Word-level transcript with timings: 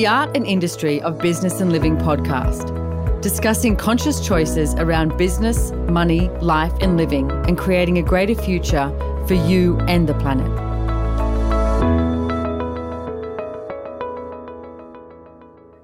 the 0.00 0.06
Art 0.06 0.34
and 0.34 0.46
Industry 0.46 1.02
of 1.02 1.18
Business 1.18 1.60
and 1.60 1.70
Living 1.70 1.94
podcast, 1.94 3.20
discussing 3.20 3.76
conscious 3.76 4.26
choices 4.26 4.72
around 4.76 5.14
business, 5.18 5.72
money, 5.90 6.30
life, 6.40 6.72
and 6.80 6.96
living, 6.96 7.30
and 7.30 7.58
creating 7.58 7.98
a 7.98 8.02
greater 8.02 8.34
future 8.34 8.88
for 9.28 9.34
you 9.34 9.78
and 9.80 10.08
the 10.08 10.14
planet. 10.14 10.50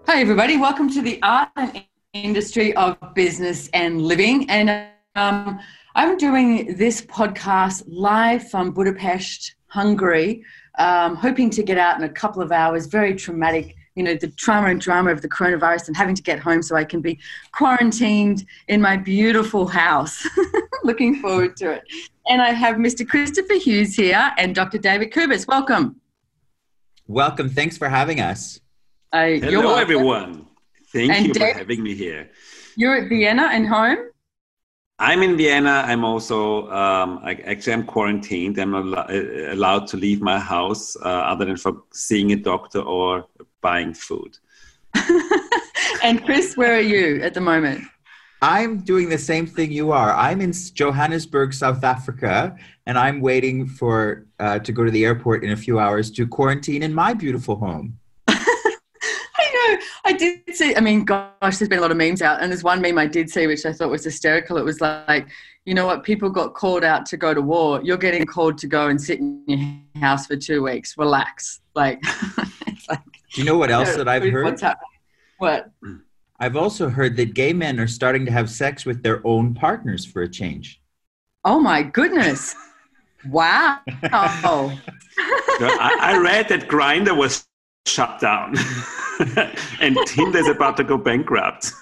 Hi, 0.06 0.18
everybody. 0.22 0.56
Welcome 0.56 0.88
to 0.94 1.02
the 1.02 1.20
Art 1.22 1.50
and 1.56 1.84
Industry 2.14 2.74
of 2.74 2.96
Business 3.14 3.68
and 3.74 4.00
Living. 4.00 4.48
And 4.48 4.88
um, 5.14 5.60
I'm 5.94 6.16
doing 6.16 6.74
this 6.78 7.02
podcast 7.02 7.82
live 7.86 8.48
from 8.48 8.70
Budapest, 8.70 9.56
Hungary, 9.66 10.42
um, 10.78 11.16
hoping 11.16 11.50
to 11.50 11.62
get 11.62 11.76
out 11.76 11.98
in 11.98 12.04
a 12.04 12.08
couple 12.08 12.40
of 12.40 12.50
hours. 12.50 12.86
Very 12.86 13.14
traumatic, 13.14 13.76
you 13.96 14.02
know, 14.02 14.14
the 14.14 14.28
trauma 14.28 14.68
and 14.68 14.80
drama 14.80 15.10
of 15.10 15.22
the 15.22 15.28
coronavirus 15.28 15.88
and 15.88 15.96
having 15.96 16.14
to 16.14 16.22
get 16.22 16.38
home 16.38 16.62
so 16.62 16.76
I 16.76 16.84
can 16.84 17.00
be 17.00 17.18
quarantined 17.52 18.44
in 18.68 18.80
my 18.80 18.96
beautiful 18.96 19.66
house. 19.66 20.24
Looking 20.84 21.20
forward 21.20 21.56
to 21.56 21.72
it. 21.72 21.82
And 22.28 22.42
I 22.42 22.50
have 22.50 22.76
Mr. 22.76 23.08
Christopher 23.08 23.54
Hughes 23.54 23.96
here 23.96 24.32
and 24.36 24.54
Dr. 24.54 24.78
David 24.78 25.12
Kubes. 25.12 25.48
Welcome. 25.48 25.98
Welcome. 27.08 27.48
Thanks 27.48 27.78
for 27.78 27.88
having 27.88 28.20
us. 28.20 28.60
Uh, 29.12 29.28
Hello, 29.40 29.76
everyone. 29.76 30.46
Thank 30.92 31.12
and 31.12 31.26
you 31.28 31.32
David, 31.32 31.52
for 31.52 31.58
having 31.60 31.82
me 31.82 31.94
here. 31.94 32.28
You're 32.76 32.96
at 32.96 33.08
Vienna 33.08 33.48
and 33.50 33.66
home? 33.66 34.10
I'm 34.98 35.22
in 35.22 35.36
Vienna. 35.36 35.84
I'm 35.86 36.04
also 36.04 36.70
um, 36.70 37.20
I, 37.22 37.34
actually 37.46 37.74
I'm 37.74 37.84
quarantined. 37.84 38.58
I'm 38.58 38.72
not 38.72 39.10
uh, 39.10 39.52
allowed 39.52 39.86
to 39.88 39.96
leave 39.96 40.20
my 40.20 40.38
house 40.38 40.96
uh, 40.96 41.08
other 41.08 41.44
than 41.44 41.56
for 41.56 41.82
seeing 41.92 42.32
a 42.32 42.36
doctor 42.36 42.80
or 42.80 43.26
buying 43.66 43.92
food. 43.92 44.32
and 46.04 46.24
Chris, 46.24 46.56
where 46.56 46.74
are 46.76 46.88
you 46.94 47.20
at 47.20 47.34
the 47.34 47.40
moment? 47.40 47.80
I'm 48.40 48.72
doing 48.92 49.08
the 49.08 49.18
same 49.18 49.44
thing 49.44 49.72
you 49.72 49.90
are. 49.90 50.12
I'm 50.12 50.40
in 50.40 50.52
Johannesburg, 50.80 51.52
South 51.52 51.82
Africa, 51.82 52.54
and 52.86 52.96
I'm 52.96 53.20
waiting 53.20 53.66
for 53.66 54.24
uh, 54.38 54.60
to 54.60 54.70
go 54.70 54.84
to 54.84 54.92
the 54.92 55.04
airport 55.04 55.42
in 55.42 55.50
a 55.50 55.56
few 55.56 55.80
hours 55.80 56.12
to 56.12 56.28
quarantine 56.28 56.84
in 56.84 56.94
my 56.94 57.12
beautiful 57.12 57.56
home. 57.56 57.98
I 58.28 59.44
know. 59.54 59.70
I 60.04 60.12
did 60.12 60.42
see. 60.52 60.76
I 60.76 60.80
mean, 60.80 61.04
gosh, 61.04 61.56
there's 61.58 61.68
been 61.68 61.80
a 61.80 61.86
lot 61.86 61.90
of 61.90 61.96
memes 61.96 62.22
out, 62.22 62.40
and 62.40 62.52
there's 62.52 62.62
one 62.62 62.80
meme 62.80 62.98
I 62.98 63.08
did 63.08 63.28
see 63.30 63.48
which 63.48 63.66
I 63.66 63.72
thought 63.72 63.90
was 63.90 64.04
hysterical. 64.04 64.58
It 64.58 64.64
was 64.64 64.80
like, 64.80 65.26
you 65.66 65.74
know 65.74 65.84
what? 65.84 66.04
People 66.04 66.30
got 66.30 66.54
called 66.54 66.84
out 66.84 67.04
to 67.06 67.16
go 67.16 67.34
to 67.34 67.42
war. 67.42 67.80
You're 67.82 67.96
getting 67.96 68.24
called 68.24 68.56
to 68.58 68.68
go 68.68 68.86
and 68.86 69.02
sit 69.02 69.18
in 69.18 69.42
your 69.48 70.00
house 70.00 70.26
for 70.26 70.36
two 70.36 70.62
weeks. 70.62 70.96
Relax. 70.96 71.60
Like, 71.74 72.00
like 72.88 73.00
do 73.32 73.40
you 73.40 73.44
know 73.44 73.58
what 73.58 73.70
else 73.70 73.96
that 73.96 74.08
I've 74.08 74.22
heard? 74.22 74.44
What's 74.44 74.62
happening? 74.62 74.86
What? 75.38 75.70
I've 76.38 76.56
also 76.56 76.88
heard 76.88 77.16
that 77.16 77.34
gay 77.34 77.52
men 77.52 77.80
are 77.80 77.88
starting 77.88 78.24
to 78.26 78.30
have 78.30 78.48
sex 78.48 78.86
with 78.86 79.02
their 79.02 79.26
own 79.26 79.54
partners 79.54 80.04
for 80.04 80.22
a 80.22 80.28
change. 80.28 80.80
Oh 81.44 81.58
my 81.58 81.82
goodness! 81.82 82.54
wow. 83.28 83.80
Oh. 84.12 84.78
I, 85.18 85.98
I 86.00 86.18
read 86.18 86.48
that 86.50 86.68
Grindr 86.68 87.16
was 87.16 87.46
shut 87.86 88.20
down. 88.20 88.54
and 89.80 89.96
Tinder 90.06 90.38
is 90.38 90.48
about 90.48 90.76
to 90.76 90.84
go 90.84 90.98
bankrupt. 90.98 91.72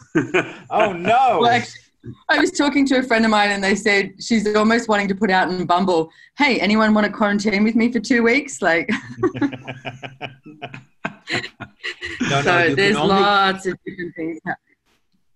oh 0.71 0.93
no! 0.93 1.39
Well, 1.41 1.47
actually, 1.47 1.81
I 2.29 2.39
was 2.39 2.51
talking 2.51 2.87
to 2.87 2.99
a 2.99 3.03
friend 3.03 3.25
of 3.25 3.31
mine, 3.31 3.51
and 3.51 3.63
they 3.63 3.75
said 3.75 4.15
she's 4.21 4.55
almost 4.55 4.89
wanting 4.89 5.09
to 5.09 5.15
put 5.15 5.31
out 5.31 5.49
in 5.51 5.67
Bumble, 5.67 6.11
"Hey, 6.37 6.61
anyone 6.61 6.95
want 6.95 7.07
to 7.07 7.13
quarantine 7.13 7.65
with 7.65 7.75
me 7.75 7.93
for 7.93 8.01
two 8.01 8.23
weeks?" 8.23 8.61
Like. 8.63 8.91
no, 11.31 11.41
so 12.43 12.75
there's 12.75 12.97
only, 12.97 13.15
lots 13.15 13.67
of 13.67 13.79
different 13.87 14.15
things 14.15 14.39
happening. 14.45 14.61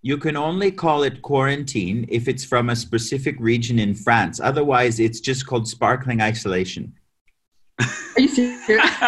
You 0.02 0.16
can 0.18 0.36
only 0.36 0.70
call 0.70 1.02
it 1.02 1.22
quarantine 1.22 2.06
if 2.08 2.28
it's 2.28 2.44
from 2.44 2.70
a 2.70 2.76
specific 2.76 3.36
region 3.38 3.78
in 3.78 3.94
France. 3.94 4.40
Otherwise, 4.40 5.00
it's 5.00 5.20
just 5.20 5.46
called 5.46 5.66
sparkling 5.68 6.20
isolation. 6.20 6.92
Are 7.80 8.20
you 8.20 8.28
serious? 8.28 8.58
oh 8.68 9.00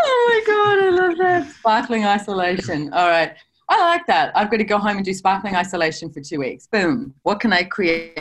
my 0.00 0.42
god, 0.46 0.78
I 0.78 0.90
love 0.90 1.18
that 1.18 1.50
sparkling 1.50 2.04
isolation. 2.04 2.92
All 2.92 3.08
right, 3.08 3.34
I 3.70 3.80
like 3.80 4.06
that. 4.08 4.36
I've 4.36 4.50
got 4.50 4.56
to 4.58 4.64
go 4.64 4.78
home 4.78 4.96
and 4.96 5.04
do 5.04 5.14
sparkling 5.14 5.54
isolation 5.54 6.10
for 6.10 6.20
two 6.20 6.40
weeks. 6.40 6.66
Boom. 6.66 7.14
What 7.22 7.38
can 7.38 7.52
I 7.52 7.62
create? 7.62 8.20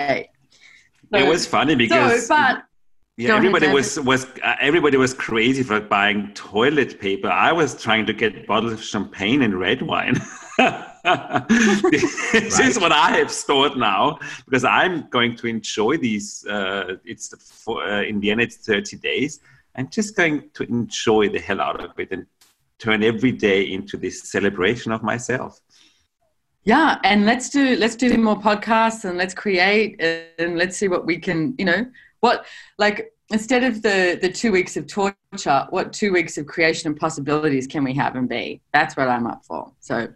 So, 0.00 1.18
it 1.18 1.28
was 1.28 1.46
funny 1.46 1.76
because. 1.76 2.26
So, 2.26 2.34
but, 2.34 2.64
yeah, 3.16 3.36
everybody 3.36 3.66
ahead, 3.66 3.74
was 3.74 4.00
was 4.00 4.24
uh, 4.42 4.56
everybody 4.60 4.96
was 4.96 5.12
crazy 5.12 5.62
for 5.62 5.80
buying 5.80 6.32
toilet 6.34 6.98
paper. 6.98 7.28
I 7.28 7.52
was 7.52 7.80
trying 7.80 8.06
to 8.06 8.12
get 8.12 8.46
bottles 8.46 8.72
of 8.72 8.82
champagne 8.82 9.42
and 9.42 9.58
red 9.58 9.82
wine. 9.82 10.14
this 10.58 11.84
right. 11.84 12.60
is 12.60 12.78
what 12.78 12.92
I 12.92 13.18
have 13.18 13.30
stored 13.30 13.76
now 13.76 14.18
because 14.46 14.64
I'm 14.64 15.08
going 15.10 15.36
to 15.36 15.46
enjoy 15.46 15.98
these. 15.98 16.46
Uh, 16.46 16.96
it's 17.04 17.28
the, 17.28 17.36
for, 17.36 17.84
uh, 17.84 18.02
in 18.02 18.20
Vienna. 18.20 18.42
It's 18.42 18.56
30 18.56 18.96
days, 18.96 19.40
I'm 19.76 19.88
just 19.88 20.16
going 20.16 20.50
to 20.54 20.64
enjoy 20.64 21.28
the 21.28 21.40
hell 21.40 21.60
out 21.60 21.82
of 21.82 21.98
it 21.98 22.08
and 22.10 22.26
turn 22.80 23.02
every 23.02 23.32
day 23.32 23.62
into 23.62 23.96
this 23.96 24.30
celebration 24.30 24.90
of 24.90 25.02
myself. 25.02 25.60
Yeah, 26.64 26.98
and 27.04 27.24
let's 27.24 27.48
do 27.48 27.76
let's 27.76 27.96
do 27.96 28.16
more 28.18 28.38
podcasts 28.38 29.04
and 29.04 29.16
let's 29.16 29.32
create 29.32 30.00
and 30.38 30.58
let's 30.58 30.76
see 30.76 30.88
what 30.88 31.06
we 31.06 31.18
can, 31.18 31.54
you 31.58 31.64
know, 31.64 31.86
what 32.20 32.44
like 32.78 33.12
instead 33.30 33.64
of 33.64 33.80
the 33.82 34.18
the 34.20 34.30
two 34.30 34.52
weeks 34.52 34.76
of 34.76 34.86
torture, 34.86 35.66
what 35.70 35.92
two 35.92 36.12
weeks 36.12 36.36
of 36.36 36.46
creation 36.46 36.88
and 36.88 36.98
possibilities 36.98 37.66
can 37.66 37.82
we 37.82 37.94
have 37.94 38.14
and 38.14 38.28
be? 38.28 38.60
That's 38.74 38.96
what 38.96 39.08
I'm 39.08 39.26
up 39.26 39.44
for. 39.46 39.72
So 39.80 40.08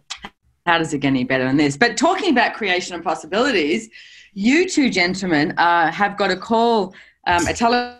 how 0.65 0.77
does 0.77 0.93
it 0.93 0.99
get 0.99 1.09
any 1.09 1.23
better 1.23 1.45
than 1.45 1.57
this? 1.57 1.77
But 1.77 1.97
talking 1.97 2.31
about 2.31 2.53
creation 2.53 2.93
and 2.93 3.03
possibilities, 3.03 3.89
you 4.33 4.69
two 4.69 4.89
gentlemen 4.89 5.53
uh, 5.57 5.91
have 5.91 6.15
got 6.15 6.29
a 6.29 6.37
call, 6.37 6.93
um, 7.25 7.47
a 7.47 7.53
tele 7.53 7.97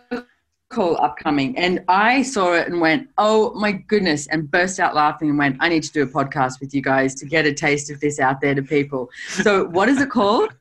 call 0.69 0.97
upcoming 1.01 1.57
and 1.57 1.83
I 1.87 2.23
saw 2.23 2.53
it 2.53 2.67
and 2.67 2.81
went, 2.81 3.09
oh 3.17 3.53
my 3.53 3.71
goodness, 3.71 4.27
and 4.27 4.49
burst 4.49 4.79
out 4.79 4.95
laughing 4.95 5.29
and 5.29 5.37
went, 5.37 5.57
I 5.59 5.69
need 5.69 5.83
to 5.83 5.91
do 5.91 6.03
a 6.03 6.07
podcast 6.07 6.59
with 6.59 6.73
you 6.73 6.81
guys 6.81 7.15
to 7.15 7.25
get 7.25 7.45
a 7.45 7.53
taste 7.53 7.91
of 7.91 7.99
this 7.99 8.19
out 8.19 8.41
there 8.41 8.55
to 8.55 8.63
people. 8.63 9.09
So, 9.29 9.65
what 9.65 9.89
is 9.89 10.01
it 10.01 10.09
called? 10.09 10.53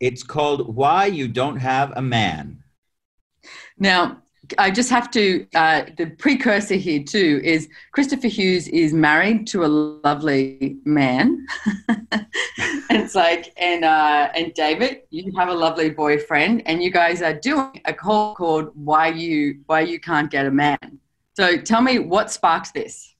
It's 0.00 0.22
called 0.22 0.74
Why 0.74 1.06
You 1.06 1.28
Don't 1.28 1.56
Have 1.56 1.92
a 1.96 2.02
Man. 2.02 2.62
Now, 3.78 4.22
I 4.58 4.70
just 4.70 4.90
have 4.90 5.10
to, 5.12 5.46
uh, 5.54 5.84
the 5.96 6.06
precursor 6.06 6.74
here 6.74 7.02
too 7.02 7.40
is 7.44 7.68
Christopher 7.92 8.28
Hughes 8.28 8.68
is 8.68 8.92
married 8.92 9.46
to 9.48 9.64
a 9.64 9.66
lovely 9.68 10.76
man. 10.84 11.46
and 11.88 12.26
it's 12.90 13.14
like, 13.14 13.52
and, 13.56 13.84
uh, 13.84 14.30
and 14.34 14.52
David, 14.54 15.02
you 15.10 15.32
have 15.36 15.48
a 15.48 15.54
lovely 15.54 15.90
boyfriend 15.90 16.62
and 16.66 16.82
you 16.82 16.90
guys 16.90 17.22
are 17.22 17.34
doing 17.34 17.80
a 17.84 17.92
call 17.92 18.34
called 18.34 18.70
Why 18.74 19.08
You, 19.08 19.60
Why 19.66 19.80
You 19.80 20.00
Can't 20.00 20.30
Get 20.30 20.46
a 20.46 20.50
Man. 20.50 20.98
So 21.34 21.56
tell 21.58 21.82
me 21.82 21.98
what 21.98 22.30
sparks 22.30 22.70
this? 22.70 23.14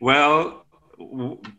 Well, 0.00 0.64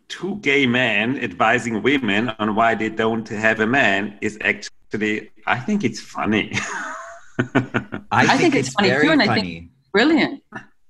two 0.08 0.38
gay 0.38 0.66
men 0.66 1.18
advising 1.20 1.82
women 1.82 2.30
on 2.40 2.56
why 2.56 2.76
they 2.76 2.90
don't 2.90 3.28
have 3.28 3.60
a 3.60 3.68
man 3.68 4.18
is 4.22 4.38
actually, 4.42 5.32
I 5.46 5.60
think 5.60 5.84
it's 5.84 6.00
funny. 6.00 6.54
I, 8.12 8.24
I 8.24 8.38
think, 8.38 8.41
think, 8.41 8.56
it's, 8.56 8.68
it's 8.69 8.75
funny 8.75 8.90
too, 8.90 9.12
and 9.12 9.24
funny. 9.24 9.29
I 9.29 9.41
think 9.41 9.72
brilliant. 9.91 10.44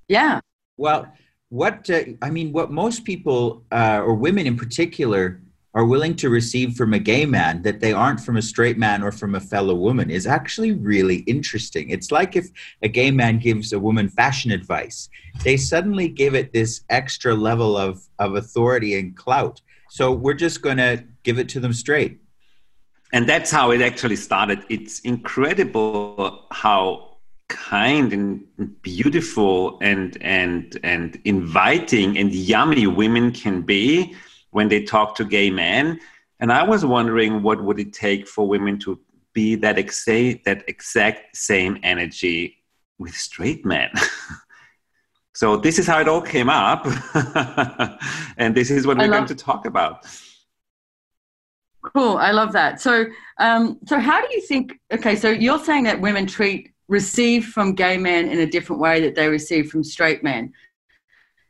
Yeah. 0.07 0.39
Well, 0.77 1.11
what 1.49 1.89
uh, 1.89 2.03
I 2.21 2.29
mean, 2.29 2.51
what 2.51 2.71
most 2.71 3.05
people 3.05 3.63
uh, 3.71 4.01
or 4.03 4.15
women 4.15 4.47
in 4.47 4.57
particular 4.57 5.41
are 5.73 5.85
willing 5.85 6.15
to 6.15 6.29
receive 6.29 6.75
from 6.75 6.93
a 6.93 6.99
gay 6.99 7.25
man 7.25 7.61
that 7.61 7.79
they 7.79 7.93
aren't 7.93 8.19
from 8.19 8.35
a 8.35 8.41
straight 8.41 8.77
man 8.77 9.01
or 9.01 9.11
from 9.11 9.35
a 9.35 9.39
fellow 9.39 9.73
woman 9.73 10.09
is 10.09 10.27
actually 10.27 10.73
really 10.73 11.17
interesting. 11.19 11.89
It's 11.89 12.11
like 12.11 12.35
if 12.35 12.47
a 12.81 12.89
gay 12.89 13.09
man 13.09 13.39
gives 13.39 13.71
a 13.71 13.79
woman 13.79 14.09
fashion 14.09 14.51
advice, 14.51 15.09
they 15.43 15.55
suddenly 15.55 16.09
give 16.09 16.35
it 16.35 16.51
this 16.51 16.81
extra 16.89 17.33
level 17.33 17.77
of, 17.77 18.01
of 18.19 18.35
authority 18.35 18.99
and 18.99 19.15
clout. 19.15 19.61
So 19.89 20.11
we're 20.11 20.33
just 20.33 20.61
going 20.61 20.77
to 20.77 21.05
give 21.23 21.39
it 21.39 21.47
to 21.49 21.61
them 21.61 21.73
straight 21.73 22.19
and 23.13 23.27
that's 23.27 23.51
how 23.51 23.71
it 23.71 23.81
actually 23.81 24.15
started. 24.15 24.63
It's 24.69 24.99
incredible 24.99 26.45
how 26.51 27.17
kind 27.47 28.13
and 28.13 28.81
beautiful 28.81 29.77
and 29.81 30.17
and 30.21 30.79
and 30.83 31.19
inviting 31.25 32.17
and 32.17 32.33
yummy 32.33 32.87
women 32.87 33.31
can 33.31 33.61
be 33.61 34.15
when 34.51 34.69
they 34.69 34.83
talk 34.83 35.15
to 35.15 35.25
gay 35.25 35.49
men. 35.49 35.99
And 36.39 36.51
I 36.51 36.63
was 36.63 36.85
wondering 36.85 37.43
what 37.43 37.61
would 37.63 37.79
it 37.79 37.93
take 37.93 38.27
for 38.27 38.47
women 38.47 38.79
to 38.79 38.99
be 39.33 39.55
that 39.55 39.77
exact 39.77 40.45
that 40.45 40.63
exact 40.67 41.35
same 41.35 41.77
energy 41.83 42.63
with 42.97 43.13
straight 43.13 43.65
men. 43.65 43.89
so 45.33 45.57
this 45.57 45.79
is 45.79 45.87
how 45.87 45.99
it 45.99 46.07
all 46.07 46.21
came 46.21 46.49
up, 46.49 46.85
and 48.37 48.55
this 48.55 48.71
is 48.71 48.87
what 48.87 48.97
we're 48.97 49.07
going 49.07 49.25
to 49.25 49.35
talk 49.35 49.65
about. 49.65 50.05
Cool, 51.83 52.17
I 52.17 52.31
love 52.31 52.51
that. 52.53 52.79
So, 52.79 53.05
um, 53.39 53.79
so 53.87 53.99
how 53.99 54.25
do 54.25 54.33
you 54.33 54.41
think? 54.41 54.79
Okay, 54.91 55.15
so 55.15 55.29
you're 55.29 55.59
saying 55.59 55.83
that 55.85 55.99
women 55.99 56.27
treat 56.27 56.71
receive 56.87 57.45
from 57.45 57.73
gay 57.73 57.97
men 57.97 58.27
in 58.27 58.39
a 58.39 58.45
different 58.45 58.81
way 58.81 59.01
that 59.01 59.15
they 59.15 59.27
receive 59.27 59.69
from 59.69 59.83
straight 59.83 60.23
men. 60.23 60.53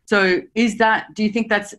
So, 0.05 0.41
is 0.55 0.77
that, 0.77 1.13
do 1.15 1.23
you 1.23 1.29
think 1.29 1.49
that's 1.49 1.73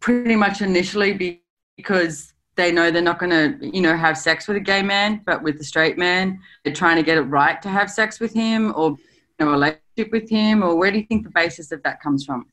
pretty 0.00 0.36
much 0.36 0.62
initially 0.62 1.40
because 1.76 2.32
they 2.56 2.70
know 2.70 2.90
they're 2.90 3.02
not 3.02 3.18
going 3.18 3.30
to, 3.30 3.66
you 3.74 3.80
know, 3.80 3.96
have 3.96 4.18
sex 4.18 4.46
with 4.46 4.56
a 4.56 4.60
gay 4.60 4.82
man, 4.82 5.22
but 5.24 5.42
with 5.42 5.58
a 5.60 5.64
straight 5.64 5.96
man, 5.96 6.38
they're 6.64 6.74
trying 6.74 6.96
to 6.96 7.02
get 7.02 7.16
it 7.16 7.22
right 7.22 7.62
to 7.62 7.68
have 7.68 7.90
sex 7.90 8.20
with 8.20 8.32
him 8.32 8.72
or 8.76 8.96
a 9.38 9.46
relationship 9.46 10.10
with 10.12 10.28
him? 10.28 10.62
Or 10.62 10.76
where 10.76 10.90
do 10.90 10.98
you 10.98 11.04
think 11.04 11.24
the 11.24 11.30
basis 11.30 11.72
of 11.72 11.82
that 11.82 12.00
comes 12.00 12.24
from? 12.24 12.46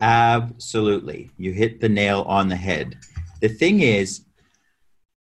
Absolutely. 0.00 1.30
You 1.36 1.52
hit 1.52 1.80
the 1.80 1.88
nail 1.88 2.22
on 2.28 2.48
the 2.48 2.56
head. 2.56 2.98
The 3.40 3.48
thing 3.48 3.80
is, 3.80 4.24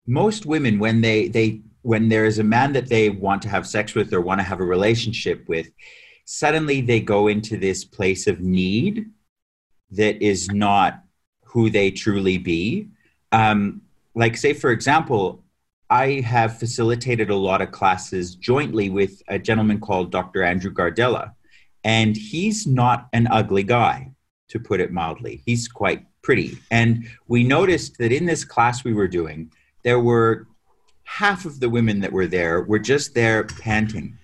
most 0.07 0.47
women, 0.47 0.79
when 0.79 1.01
they, 1.01 1.29
they 1.29 1.63
when 1.83 2.09
there 2.09 2.25
is 2.25 2.39
a 2.39 2.45
man 2.45 2.73
that 2.73 2.89
they 2.89 3.11
want 3.11 3.43
to 3.43 3.49
have 3.49 3.67
sex 3.67 3.95
with 3.95 4.13
or 4.13 4.21
want 4.21 4.41
to 4.41 4.45
have 4.45 4.61
a 4.61 4.65
relationship 4.65 5.49
with, 5.49 5.71
suddenly 6.25 6.81
they 6.81 7.01
go 7.01 7.29
into 7.29 7.57
this 7.57 7.85
place 7.85 8.27
of 8.27 8.41
need 8.41 9.11
that 9.91 10.23
is 10.23 10.49
not 10.51 11.03
who 11.45 11.71
they 11.71 11.91
truly 11.91 12.39
be. 12.39 12.89
Um, 13.33 13.83
like, 14.15 14.37
say, 14.37 14.53
for 14.53 14.71
example, 14.71 15.45
I 15.91 16.21
have 16.21 16.59
facilitated 16.59 17.31
a 17.31 17.37
lot 17.37 17.61
of 17.61 17.71
classes 17.71 18.35
jointly 18.35 18.89
with 18.89 19.23
a 19.29 19.39
gentleman 19.39 19.81
called 19.81 20.11
Dr. 20.11 20.43
Andrew 20.43 20.73
Gardella, 20.73 21.33
and 21.85 22.17
he's 22.17 22.67
not 22.67 23.09
an 23.13 23.27
ugly 23.31 23.63
guy, 23.63 24.13
to 24.49 24.61
put 24.61 24.81
it 24.81 24.93
mildly. 24.93 25.43
He's 25.45 25.67
quite 25.67 26.07
pretty. 26.23 26.59
And 26.71 27.09
we 27.27 27.43
noticed 27.43 27.99
that 27.99 28.13
in 28.13 28.27
this 28.27 28.45
class 28.45 28.85
we 28.85 28.93
were 28.93 29.09
doing, 29.09 29.51
there 29.83 30.01
were 30.01 30.47
half 31.05 31.45
of 31.45 31.61
the 31.61 31.71
women 31.71 32.01
that 32.01 32.13
were 32.13 32.27
there 32.27 32.63
were 32.63 32.79
just 32.79 33.15
there 33.15 33.45
panting 33.45 34.19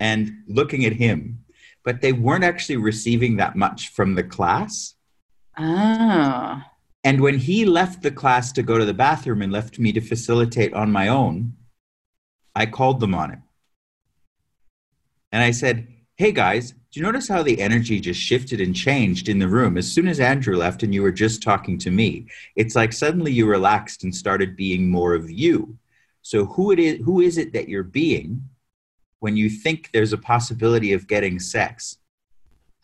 and 0.00 0.42
looking 0.46 0.84
at 0.84 0.92
him, 0.92 1.44
but 1.84 2.00
they 2.00 2.12
weren't 2.12 2.44
actually 2.44 2.76
receiving 2.76 3.36
that 3.36 3.56
much 3.56 3.88
from 3.88 4.14
the 4.14 4.22
class. 4.24 4.94
Ah. 5.56 6.70
And 7.04 7.20
when 7.20 7.38
he 7.38 7.64
left 7.64 8.02
the 8.02 8.10
class 8.10 8.50
to 8.52 8.62
go 8.62 8.78
to 8.78 8.84
the 8.84 8.94
bathroom 8.94 9.42
and 9.42 9.52
left 9.52 9.78
me 9.78 9.92
to 9.92 10.00
facilitate 10.00 10.72
on 10.72 10.90
my 10.90 11.08
own, 11.08 11.54
I 12.54 12.66
called 12.66 13.00
them 13.00 13.14
on 13.14 13.30
it. 13.30 13.38
And 15.30 15.42
I 15.42 15.50
said, 15.50 15.88
Hey 16.16 16.32
guys, 16.32 16.74
do 16.94 17.00
you 17.00 17.06
notice 17.06 17.26
how 17.26 17.42
the 17.42 17.60
energy 17.60 17.98
just 17.98 18.20
shifted 18.20 18.60
and 18.60 18.72
changed 18.72 19.28
in 19.28 19.40
the 19.40 19.48
room 19.48 19.76
as 19.76 19.90
soon 19.90 20.06
as 20.06 20.20
Andrew 20.20 20.56
left 20.56 20.84
and 20.84 20.94
you 20.94 21.02
were 21.02 21.10
just 21.10 21.42
talking 21.42 21.76
to 21.78 21.90
me? 21.90 22.28
It's 22.54 22.76
like 22.76 22.92
suddenly 22.92 23.32
you 23.32 23.46
relaxed 23.46 24.04
and 24.04 24.14
started 24.14 24.54
being 24.54 24.88
more 24.88 25.12
of 25.12 25.28
you. 25.28 25.76
So 26.22 26.44
who 26.44 26.70
it 26.70 26.78
is 26.78 27.04
who 27.04 27.20
is 27.20 27.36
it 27.36 27.52
that 27.52 27.68
you're 27.68 27.82
being 27.82 28.48
when 29.18 29.36
you 29.36 29.50
think 29.50 29.90
there's 29.92 30.12
a 30.12 30.18
possibility 30.18 30.92
of 30.92 31.08
getting 31.08 31.40
sex? 31.40 31.98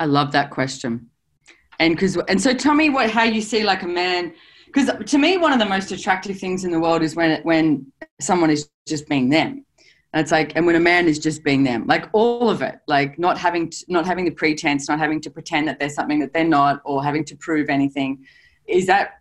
I 0.00 0.06
love 0.06 0.32
that 0.32 0.50
question. 0.50 1.08
And 1.78 1.96
cuz 1.96 2.16
and 2.28 2.42
so 2.42 2.52
tell 2.52 2.74
me 2.74 2.90
what 2.90 3.10
how 3.10 3.22
you 3.22 3.40
see 3.40 3.62
like 3.62 3.84
a 3.84 3.86
man 3.86 4.34
because 4.66 4.90
to 5.06 5.18
me 5.18 5.36
one 5.36 5.52
of 5.52 5.60
the 5.60 5.66
most 5.66 5.92
attractive 5.92 6.36
things 6.36 6.64
in 6.64 6.72
the 6.72 6.80
world 6.80 7.02
is 7.02 7.14
when 7.14 7.40
when 7.44 7.86
someone 8.20 8.50
is 8.50 8.68
just 8.88 9.08
being 9.08 9.28
them. 9.28 9.64
And 10.12 10.20
it's 10.20 10.32
like 10.32 10.52
and 10.56 10.66
when 10.66 10.74
a 10.74 10.80
man 10.80 11.06
is 11.06 11.18
just 11.18 11.44
being 11.44 11.62
them, 11.62 11.86
like 11.86 12.08
all 12.12 12.50
of 12.50 12.62
it, 12.62 12.80
like 12.88 13.18
not 13.18 13.38
having 13.38 13.70
to, 13.70 13.84
not 13.88 14.06
having 14.06 14.24
the 14.24 14.32
pretense, 14.32 14.88
not 14.88 14.98
having 14.98 15.20
to 15.20 15.30
pretend 15.30 15.68
that 15.68 15.78
they're 15.78 15.88
something 15.88 16.18
that 16.18 16.32
they're 16.32 16.44
not 16.44 16.80
or 16.84 17.02
having 17.04 17.24
to 17.26 17.36
prove 17.36 17.68
anything. 17.68 18.24
Is 18.66 18.86
that 18.86 19.20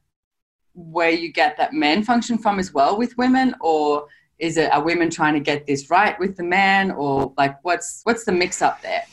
where 0.73 1.11
you 1.11 1.31
get 1.31 1.57
that 1.57 1.73
man 1.73 2.03
function 2.03 2.39
from 2.39 2.57
as 2.57 2.73
well 2.73 2.97
with 2.97 3.15
women? 3.17 3.53
Or 3.61 4.07
is 4.39 4.57
it 4.57 4.71
are 4.71 4.81
women 4.81 5.11
trying 5.11 5.35
to 5.35 5.39
get 5.39 5.67
this 5.67 5.91
right 5.91 6.19
with 6.19 6.37
the 6.37 6.43
man? 6.43 6.89
Or 6.89 7.33
like 7.37 7.63
what's 7.63 8.01
what's 8.03 8.25
the 8.25 8.31
mix 8.31 8.61
up 8.61 8.81
there? 8.81 9.03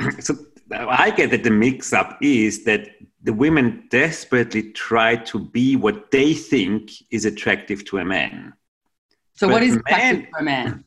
So 0.20 0.34
i 0.72 1.10
get 1.10 1.30
that 1.30 1.42
the 1.42 1.50
mix 1.50 1.92
up 1.92 2.16
is 2.22 2.62
that 2.62 2.90
the 3.24 3.32
women 3.32 3.88
desperately 3.90 4.70
try 4.70 5.16
to 5.16 5.36
be 5.36 5.74
what 5.74 6.12
they 6.12 6.32
think 6.32 6.92
is 7.10 7.24
attractive 7.24 7.84
to 7.86 7.98
a 7.98 8.04
man. 8.04 8.52
So 9.34 9.48
but 9.48 9.54
what 9.54 9.62
is 9.62 9.76
attractive 9.76 10.26
to 10.30 10.40
a 10.40 10.42
man 10.42 10.84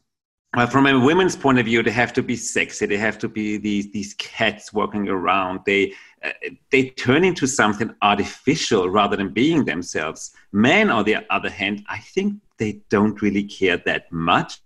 well, 0.56 0.68
from 0.68 0.86
a 0.86 1.00
women's 1.00 1.36
point 1.36 1.58
of 1.58 1.66
view, 1.66 1.82
they 1.82 1.92
have 1.92 2.14
to 2.14 2.22
be 2.22 2.36
sexy. 2.36 2.86
They 2.86 2.98
have 2.98 3.18
to 3.20 3.28
be 3.28 3.58
these 3.58 3.92
these 3.92 4.14
cats 4.16 4.72
walking 4.72 5.10
around. 5.10 5.62
They 5.66 5.94
uh, 6.24 6.32
they 6.72 6.90
turn 6.90 7.24
into 7.24 7.48
something 7.48 7.94
artificial 8.02 8.90
rather 8.90 9.18
than 9.18 9.30
being 9.30 9.66
themselves. 9.66 10.32
Men, 10.52 10.92
on 10.92 11.06
the 11.06 11.18
other 11.32 11.50
hand, 11.50 11.84
I 11.90 11.98
think 12.00 12.36
they 12.58 12.82
don't 12.90 13.20
really 13.22 13.44
care 13.44 13.78
that 13.78 14.12
much. 14.12 14.60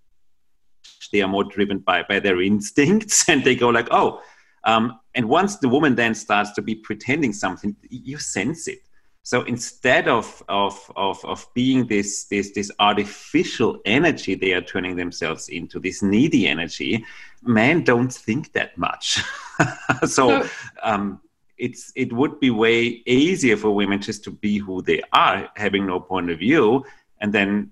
They 1.13 1.22
are 1.22 1.28
more 1.30 1.45
driven 1.45 1.80
by 1.80 2.04
by 2.04 2.19
their 2.19 2.42
instincts, 2.42 3.28
and 3.30 3.44
they 3.44 3.56
go 3.56 3.69
like, 3.69 3.88
oh. 3.92 4.22
Um, 4.63 5.00
and 5.16 5.30
once 5.30 5.56
the 5.57 5.69
woman 5.69 5.95
then 5.95 6.13
starts 6.13 6.51
to 6.54 6.62
be 6.62 6.75
pretending 6.75 7.31
something, 7.31 7.74
you 7.90 8.18
sense 8.18 8.68
it. 8.68 8.80
So 9.27 9.41
instead 9.41 10.07
of, 10.07 10.41
of, 10.47 10.89
of, 10.95 11.19
of 11.25 11.45
being 11.53 11.85
this, 11.85 12.24
this, 12.31 12.51
this 12.51 12.71
artificial 12.79 13.81
energy 13.83 14.35
they 14.35 14.53
are 14.53 14.62
turning 14.62 14.95
themselves 14.95 15.50
into, 15.50 15.81
this 15.81 16.01
needy 16.01 16.47
energy, 16.47 17.03
men 17.44 17.83
don't 17.83 18.13
think 18.13 18.53
that 18.53 18.77
much. 18.77 19.19
so 20.06 20.47
um, 20.81 21.19
it's, 21.57 21.91
it 21.97 22.13
would 22.13 22.39
be 22.39 22.51
way 22.51 23.03
easier 23.06 23.57
for 23.57 23.71
women 23.71 24.01
just 24.01 24.24
to 24.24 24.31
be 24.31 24.59
who 24.59 24.81
they 24.81 25.01
are, 25.12 25.50
having 25.57 25.85
no 25.85 26.00
point 26.00 26.30
of 26.30 26.39
view, 26.39 26.85
and 27.19 27.33
then 27.33 27.71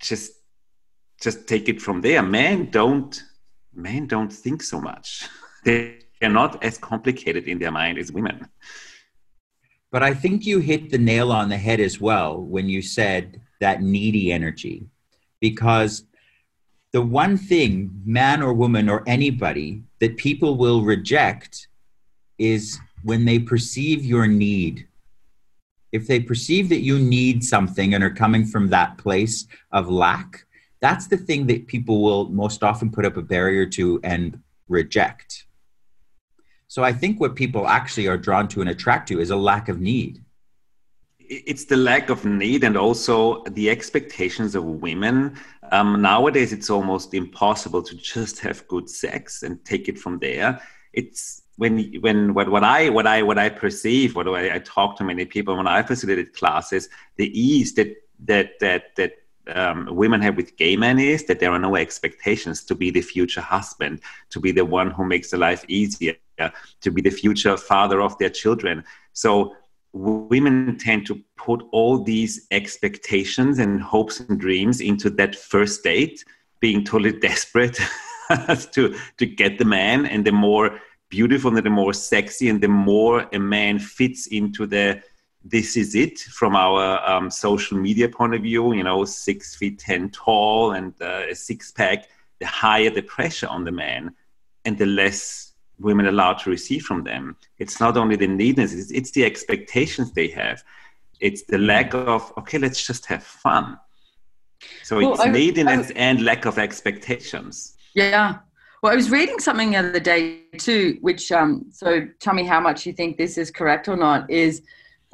just 0.00 0.32
just 1.20 1.46
take 1.46 1.68
it 1.68 1.82
from 1.82 2.00
there. 2.00 2.22
Men 2.22 2.70
don't 2.70 3.22
men 3.74 4.06
don't 4.06 4.32
think 4.32 4.62
so 4.62 4.80
much. 4.80 5.28
They 5.64 5.98
are 6.22 6.30
not 6.30 6.64
as 6.64 6.78
complicated 6.78 7.46
in 7.46 7.58
their 7.58 7.72
mind 7.72 7.98
as 7.98 8.10
women. 8.10 8.48
But 9.92 10.02
I 10.02 10.14
think 10.14 10.44
you 10.44 10.58
hit 10.58 10.90
the 10.90 10.98
nail 10.98 11.32
on 11.32 11.48
the 11.48 11.56
head 11.56 11.80
as 11.80 12.00
well 12.00 12.40
when 12.40 12.68
you 12.68 12.82
said 12.82 13.40
that 13.60 13.82
needy 13.82 14.32
energy. 14.32 14.86
Because 15.40 16.04
the 16.92 17.02
one 17.02 17.36
thing, 17.36 18.02
man 18.04 18.42
or 18.42 18.52
woman 18.52 18.88
or 18.88 19.02
anybody, 19.06 19.82
that 20.00 20.16
people 20.16 20.56
will 20.56 20.82
reject 20.82 21.68
is 22.38 22.78
when 23.02 23.24
they 23.24 23.38
perceive 23.38 24.04
your 24.04 24.26
need. 24.26 24.86
If 25.92 26.06
they 26.06 26.20
perceive 26.20 26.68
that 26.70 26.80
you 26.80 26.98
need 26.98 27.44
something 27.44 27.94
and 27.94 28.02
are 28.02 28.10
coming 28.10 28.44
from 28.44 28.68
that 28.68 28.98
place 28.98 29.46
of 29.72 29.88
lack, 29.88 30.44
that's 30.80 31.06
the 31.06 31.16
thing 31.16 31.46
that 31.46 31.66
people 31.66 32.02
will 32.02 32.28
most 32.28 32.62
often 32.62 32.90
put 32.90 33.06
up 33.06 33.16
a 33.16 33.22
barrier 33.22 33.66
to 33.66 34.00
and 34.04 34.40
reject. 34.68 35.45
So 36.76 36.84
I 36.84 36.92
think 36.92 37.20
what 37.20 37.34
people 37.36 37.66
actually 37.66 38.06
are 38.06 38.18
drawn 38.18 38.48
to 38.48 38.60
and 38.60 38.68
attract 38.68 39.08
to 39.08 39.18
is 39.18 39.30
a 39.30 39.36
lack 39.50 39.70
of 39.70 39.80
need. 39.80 40.22
It's 41.18 41.64
the 41.64 41.78
lack 41.78 42.10
of 42.10 42.26
need 42.26 42.64
and 42.64 42.76
also 42.76 43.42
the 43.44 43.70
expectations 43.70 44.54
of 44.54 44.62
women. 44.62 45.38
Um, 45.72 46.02
nowadays, 46.02 46.52
it's 46.52 46.68
almost 46.68 47.14
impossible 47.14 47.82
to 47.82 47.96
just 47.96 48.40
have 48.40 48.68
good 48.68 48.90
sex 48.90 49.42
and 49.42 49.64
take 49.64 49.88
it 49.88 49.98
from 49.98 50.18
there. 50.18 50.60
It's 50.92 51.40
when 51.56 51.94
when 52.02 52.34
what, 52.34 52.50
what 52.50 52.62
I 52.62 52.90
what 52.90 53.06
I 53.06 53.22
what 53.22 53.38
I 53.38 53.48
perceive, 53.48 54.14
what 54.14 54.28
I, 54.28 54.56
I 54.56 54.58
talk 54.58 54.98
to 54.98 55.04
many 55.04 55.24
people 55.24 55.56
when 55.56 55.66
I 55.66 55.82
facilitated 55.82 56.34
classes, 56.34 56.90
the 57.16 57.28
ease 57.40 57.72
that 57.76 57.96
that 58.26 58.50
that 58.60 58.94
that 58.96 59.12
um, 59.54 59.88
women 59.90 60.20
have 60.20 60.36
with 60.36 60.56
gay 60.56 60.76
men 60.76 60.98
is 60.98 61.24
that 61.24 61.40
there 61.40 61.52
are 61.52 61.58
no 61.58 61.76
expectations 61.76 62.64
to 62.64 62.74
be 62.74 62.90
the 62.90 63.00
future 63.00 63.40
husband, 63.40 64.00
to 64.30 64.40
be 64.40 64.52
the 64.52 64.64
one 64.64 64.90
who 64.90 65.04
makes 65.04 65.30
the 65.30 65.36
life 65.36 65.64
easier, 65.68 66.16
to 66.80 66.90
be 66.90 67.00
the 67.00 67.10
future 67.10 67.56
father 67.56 68.00
of 68.00 68.16
their 68.18 68.30
children. 68.30 68.84
So 69.12 69.54
women 69.92 70.76
tend 70.78 71.06
to 71.06 71.22
put 71.36 71.64
all 71.72 72.02
these 72.02 72.46
expectations 72.50 73.58
and 73.58 73.80
hopes 73.80 74.20
and 74.20 74.38
dreams 74.38 74.80
into 74.80 75.10
that 75.10 75.34
first 75.34 75.82
date, 75.82 76.24
being 76.60 76.84
totally 76.84 77.12
desperate 77.20 77.78
to 78.72 78.96
to 79.18 79.26
get 79.26 79.58
the 79.58 79.64
man, 79.64 80.06
and 80.06 80.24
the 80.24 80.32
more 80.32 80.80
beautiful 81.08 81.56
and 81.56 81.64
the 81.64 81.70
more 81.70 81.92
sexy 81.92 82.48
and 82.48 82.60
the 82.60 82.68
more 82.68 83.28
a 83.32 83.38
man 83.38 83.78
fits 83.78 84.26
into 84.26 84.66
the 84.66 85.00
this 85.50 85.76
is 85.76 85.94
it 85.94 86.18
from 86.18 86.56
our 86.56 87.08
um, 87.08 87.30
social 87.30 87.78
media 87.78 88.08
point 88.08 88.34
of 88.34 88.42
view, 88.42 88.72
you 88.74 88.82
know, 88.82 89.04
six 89.04 89.54
feet 89.54 89.78
10 89.78 90.10
tall 90.10 90.72
and 90.72 90.92
uh, 91.00 91.22
a 91.30 91.34
six 91.34 91.70
pack, 91.70 92.08
the 92.40 92.46
higher 92.46 92.90
the 92.90 93.02
pressure 93.02 93.46
on 93.46 93.64
the 93.64 93.72
man 93.72 94.14
and 94.64 94.76
the 94.76 94.86
less 94.86 95.52
women 95.78 96.06
allowed 96.06 96.38
to 96.38 96.50
receive 96.50 96.82
from 96.82 97.04
them. 97.04 97.36
It's 97.58 97.80
not 97.80 97.96
only 97.96 98.16
the 98.16 98.26
needness, 98.26 98.72
it's, 98.72 98.90
it's 98.90 99.10
the 99.12 99.24
expectations 99.24 100.12
they 100.12 100.28
have. 100.28 100.62
It's 101.20 101.44
the 101.44 101.58
lack 101.58 101.94
of, 101.94 102.32
okay, 102.38 102.58
let's 102.58 102.84
just 102.84 103.06
have 103.06 103.22
fun. 103.22 103.78
So 104.82 104.96
well, 104.98 105.12
it's 105.12 105.20
I, 105.20 105.28
neediness 105.28 105.90
I, 105.90 105.94
and 105.98 106.24
lack 106.24 106.44
of 106.44 106.58
expectations. 106.58 107.76
Yeah. 107.94 108.38
Well, 108.82 108.92
I 108.92 108.96
was 108.96 109.10
reading 109.10 109.38
something 109.38 109.70
the 109.70 109.76
other 109.76 110.00
day 110.00 110.40
too, 110.58 110.98
which, 111.02 111.30
um, 111.30 111.66
so 111.70 112.06
tell 112.18 112.34
me 112.34 112.44
how 112.44 112.60
much 112.60 112.84
you 112.84 112.92
think 112.92 113.16
this 113.16 113.38
is 113.38 113.50
correct 113.50 113.88
or 113.88 113.96
not, 113.96 114.28
is 114.30 114.62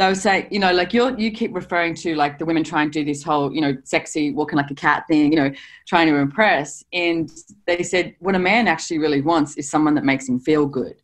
they 0.03 0.09
were 0.09 0.15
saying, 0.15 0.49
you 0.51 0.59
know, 0.59 0.73
like 0.73 0.93
you 0.93 1.17
you 1.17 1.31
keep 1.31 1.55
referring 1.55 1.95
to 1.97 2.15
like 2.15 2.39
the 2.39 2.45
women 2.45 2.65
trying 2.65 2.91
to 2.91 3.01
do 3.01 3.05
this 3.05 3.23
whole, 3.23 3.55
you 3.55 3.61
know, 3.61 3.77
sexy 3.85 4.33
walking 4.33 4.57
like 4.57 4.71
a 4.71 4.75
cat 4.75 5.05
thing, 5.09 5.33
you 5.33 5.39
know, 5.39 5.53
trying 5.87 6.09
to 6.09 6.17
impress. 6.17 6.85
And 6.93 7.31
they 7.67 7.83
said 7.83 8.17
what 8.19 8.35
a 8.35 8.39
man 8.39 8.69
actually 8.69 8.99
really 8.99 9.21
wants 9.21 9.57
is 9.57 9.71
someone 9.71 9.95
that 9.95 10.05
makes 10.05 10.29
him 10.29 10.41
feel 10.41 10.67
good, 10.67 10.97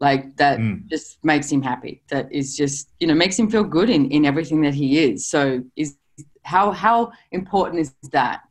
like 0.00 0.36
that 0.36 0.58
mm. 0.58 0.86
just 0.88 1.24
makes 1.24 1.50
him 1.50 1.62
happy. 1.62 2.02
That 2.08 2.30
is 2.32 2.56
just, 2.56 2.88
you 2.98 3.06
know, 3.06 3.14
makes 3.14 3.38
him 3.38 3.48
feel 3.48 3.64
good 3.64 3.88
in 3.88 4.10
in 4.10 4.24
everything 4.24 4.62
that 4.62 4.74
he 4.74 4.98
is. 4.98 5.26
So 5.26 5.62
is 5.76 5.96
how 6.42 6.72
how 6.72 7.12
important 7.30 7.80
is 7.80 7.94
that? 8.10 8.42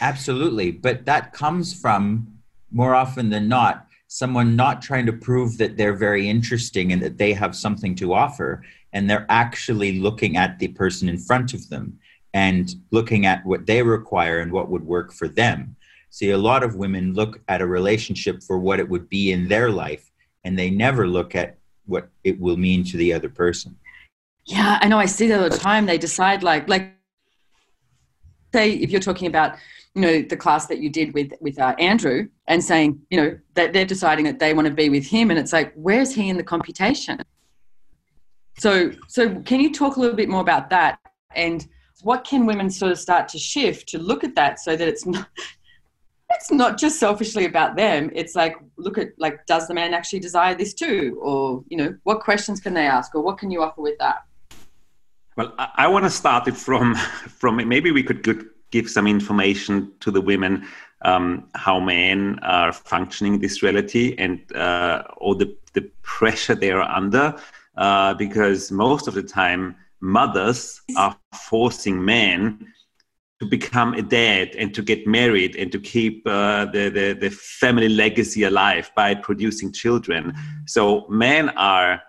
Absolutely, 0.00 0.70
but 0.70 1.04
that 1.04 1.32
comes 1.32 1.78
from 1.78 2.38
more 2.70 2.94
often 2.94 3.28
than 3.28 3.48
not 3.48 3.89
someone 4.12 4.56
not 4.56 4.82
trying 4.82 5.06
to 5.06 5.12
prove 5.12 5.56
that 5.56 5.76
they're 5.76 5.94
very 5.94 6.28
interesting 6.28 6.92
and 6.92 7.00
that 7.00 7.16
they 7.16 7.32
have 7.32 7.54
something 7.54 7.94
to 7.94 8.12
offer 8.12 8.60
and 8.92 9.08
they're 9.08 9.24
actually 9.28 10.00
looking 10.00 10.36
at 10.36 10.58
the 10.58 10.66
person 10.66 11.08
in 11.08 11.16
front 11.16 11.54
of 11.54 11.68
them 11.68 11.96
and 12.34 12.74
looking 12.90 13.24
at 13.24 13.46
what 13.46 13.66
they 13.66 13.84
require 13.84 14.40
and 14.40 14.50
what 14.50 14.68
would 14.68 14.84
work 14.84 15.12
for 15.12 15.28
them. 15.28 15.76
See 16.10 16.30
a 16.30 16.38
lot 16.38 16.64
of 16.64 16.74
women 16.74 17.14
look 17.14 17.40
at 17.46 17.60
a 17.60 17.66
relationship 17.68 18.42
for 18.42 18.58
what 18.58 18.80
it 18.80 18.88
would 18.88 19.08
be 19.08 19.30
in 19.30 19.46
their 19.46 19.70
life 19.70 20.10
and 20.42 20.58
they 20.58 20.70
never 20.70 21.06
look 21.06 21.36
at 21.36 21.58
what 21.86 22.08
it 22.24 22.40
will 22.40 22.56
mean 22.56 22.82
to 22.86 22.96
the 22.96 23.12
other 23.12 23.28
person. 23.28 23.76
Yeah 24.44 24.78
i 24.82 24.88
know 24.88 24.98
i 24.98 25.06
see 25.06 25.28
that 25.28 25.40
all 25.40 25.48
the 25.48 25.56
time. 25.56 25.86
They 25.86 25.98
decide 25.98 26.42
like 26.42 26.68
like 26.68 26.94
say 28.52 28.72
if 28.72 28.90
you're 28.90 29.00
talking 29.00 29.28
about 29.28 29.56
you 29.94 30.02
know 30.02 30.22
the 30.22 30.36
class 30.36 30.66
that 30.66 30.78
you 30.78 30.90
did 30.90 31.14
with 31.14 31.32
with 31.40 31.58
uh, 31.58 31.74
Andrew 31.78 32.28
and 32.46 32.62
saying 32.62 33.00
you 33.10 33.20
know 33.20 33.38
that 33.54 33.72
they're 33.72 33.84
deciding 33.84 34.24
that 34.26 34.38
they 34.38 34.54
want 34.54 34.68
to 34.68 34.74
be 34.74 34.88
with 34.88 35.06
him 35.06 35.30
and 35.30 35.38
it's 35.38 35.52
like 35.52 35.72
where's 35.74 36.14
he 36.14 36.28
in 36.28 36.36
the 36.36 36.44
computation? 36.44 37.20
So 38.58 38.92
so 39.08 39.40
can 39.40 39.60
you 39.60 39.72
talk 39.72 39.96
a 39.96 40.00
little 40.00 40.16
bit 40.16 40.28
more 40.28 40.40
about 40.40 40.70
that? 40.70 40.98
And 41.34 41.66
what 42.02 42.24
can 42.24 42.46
women 42.46 42.70
sort 42.70 42.92
of 42.92 42.98
start 42.98 43.28
to 43.28 43.38
shift 43.38 43.88
to 43.88 43.98
look 43.98 44.24
at 44.24 44.34
that 44.34 44.58
so 44.60 44.76
that 44.76 44.88
it's 44.88 45.06
not 45.06 45.28
it's 46.30 46.52
not 46.52 46.78
just 46.78 47.00
selfishly 47.00 47.44
about 47.44 47.74
them. 47.74 48.10
It's 48.14 48.36
like 48.36 48.54
look 48.76 48.98
at 48.98 49.08
like 49.18 49.44
does 49.46 49.66
the 49.66 49.74
man 49.74 49.94
actually 49.94 50.20
desire 50.20 50.54
this 50.54 50.72
too? 50.72 51.18
Or 51.20 51.64
you 51.68 51.76
know 51.76 51.96
what 52.04 52.20
questions 52.20 52.60
can 52.60 52.74
they 52.74 52.86
ask? 52.86 53.14
Or 53.14 53.22
what 53.22 53.38
can 53.38 53.50
you 53.50 53.62
offer 53.62 53.82
with 53.82 53.98
that 53.98 54.18
well 55.40 55.54
i, 55.58 55.68
I 55.84 55.88
want 55.88 56.04
to 56.04 56.10
start 56.10 56.48
it 56.48 56.56
from 56.56 56.94
from 57.40 57.56
maybe 57.68 57.90
we 57.90 58.02
could 58.02 58.22
give 58.70 58.88
some 58.88 59.06
information 59.06 59.92
to 60.00 60.10
the 60.10 60.20
women 60.20 60.66
um, 61.02 61.48
how 61.54 61.80
men 61.80 62.38
are 62.42 62.72
functioning 62.72 63.34
in 63.34 63.40
this 63.40 63.62
reality 63.62 64.14
and 64.18 64.38
uh, 64.54 65.02
all 65.16 65.34
the, 65.34 65.56
the 65.72 65.90
pressure 66.02 66.54
they 66.54 66.70
are 66.70 66.82
under 66.82 67.34
uh, 67.76 68.14
because 68.14 68.70
most 68.70 69.08
of 69.08 69.14
the 69.14 69.22
time 69.22 69.74
mothers 70.00 70.82
are 70.96 71.16
forcing 71.34 72.04
men 72.04 72.66
to 73.40 73.46
become 73.46 73.94
a 73.94 74.02
dad 74.02 74.54
and 74.56 74.74
to 74.74 74.82
get 74.82 75.06
married 75.06 75.56
and 75.56 75.72
to 75.72 75.80
keep 75.80 76.22
uh, 76.26 76.66
the, 76.66 76.90
the, 76.90 77.16
the 77.18 77.30
family 77.30 77.88
legacy 77.88 78.42
alive 78.42 78.90
by 78.94 79.14
producing 79.14 79.72
children. 79.72 80.34
So 80.66 81.06
men 81.08 81.48
are 81.50 82.02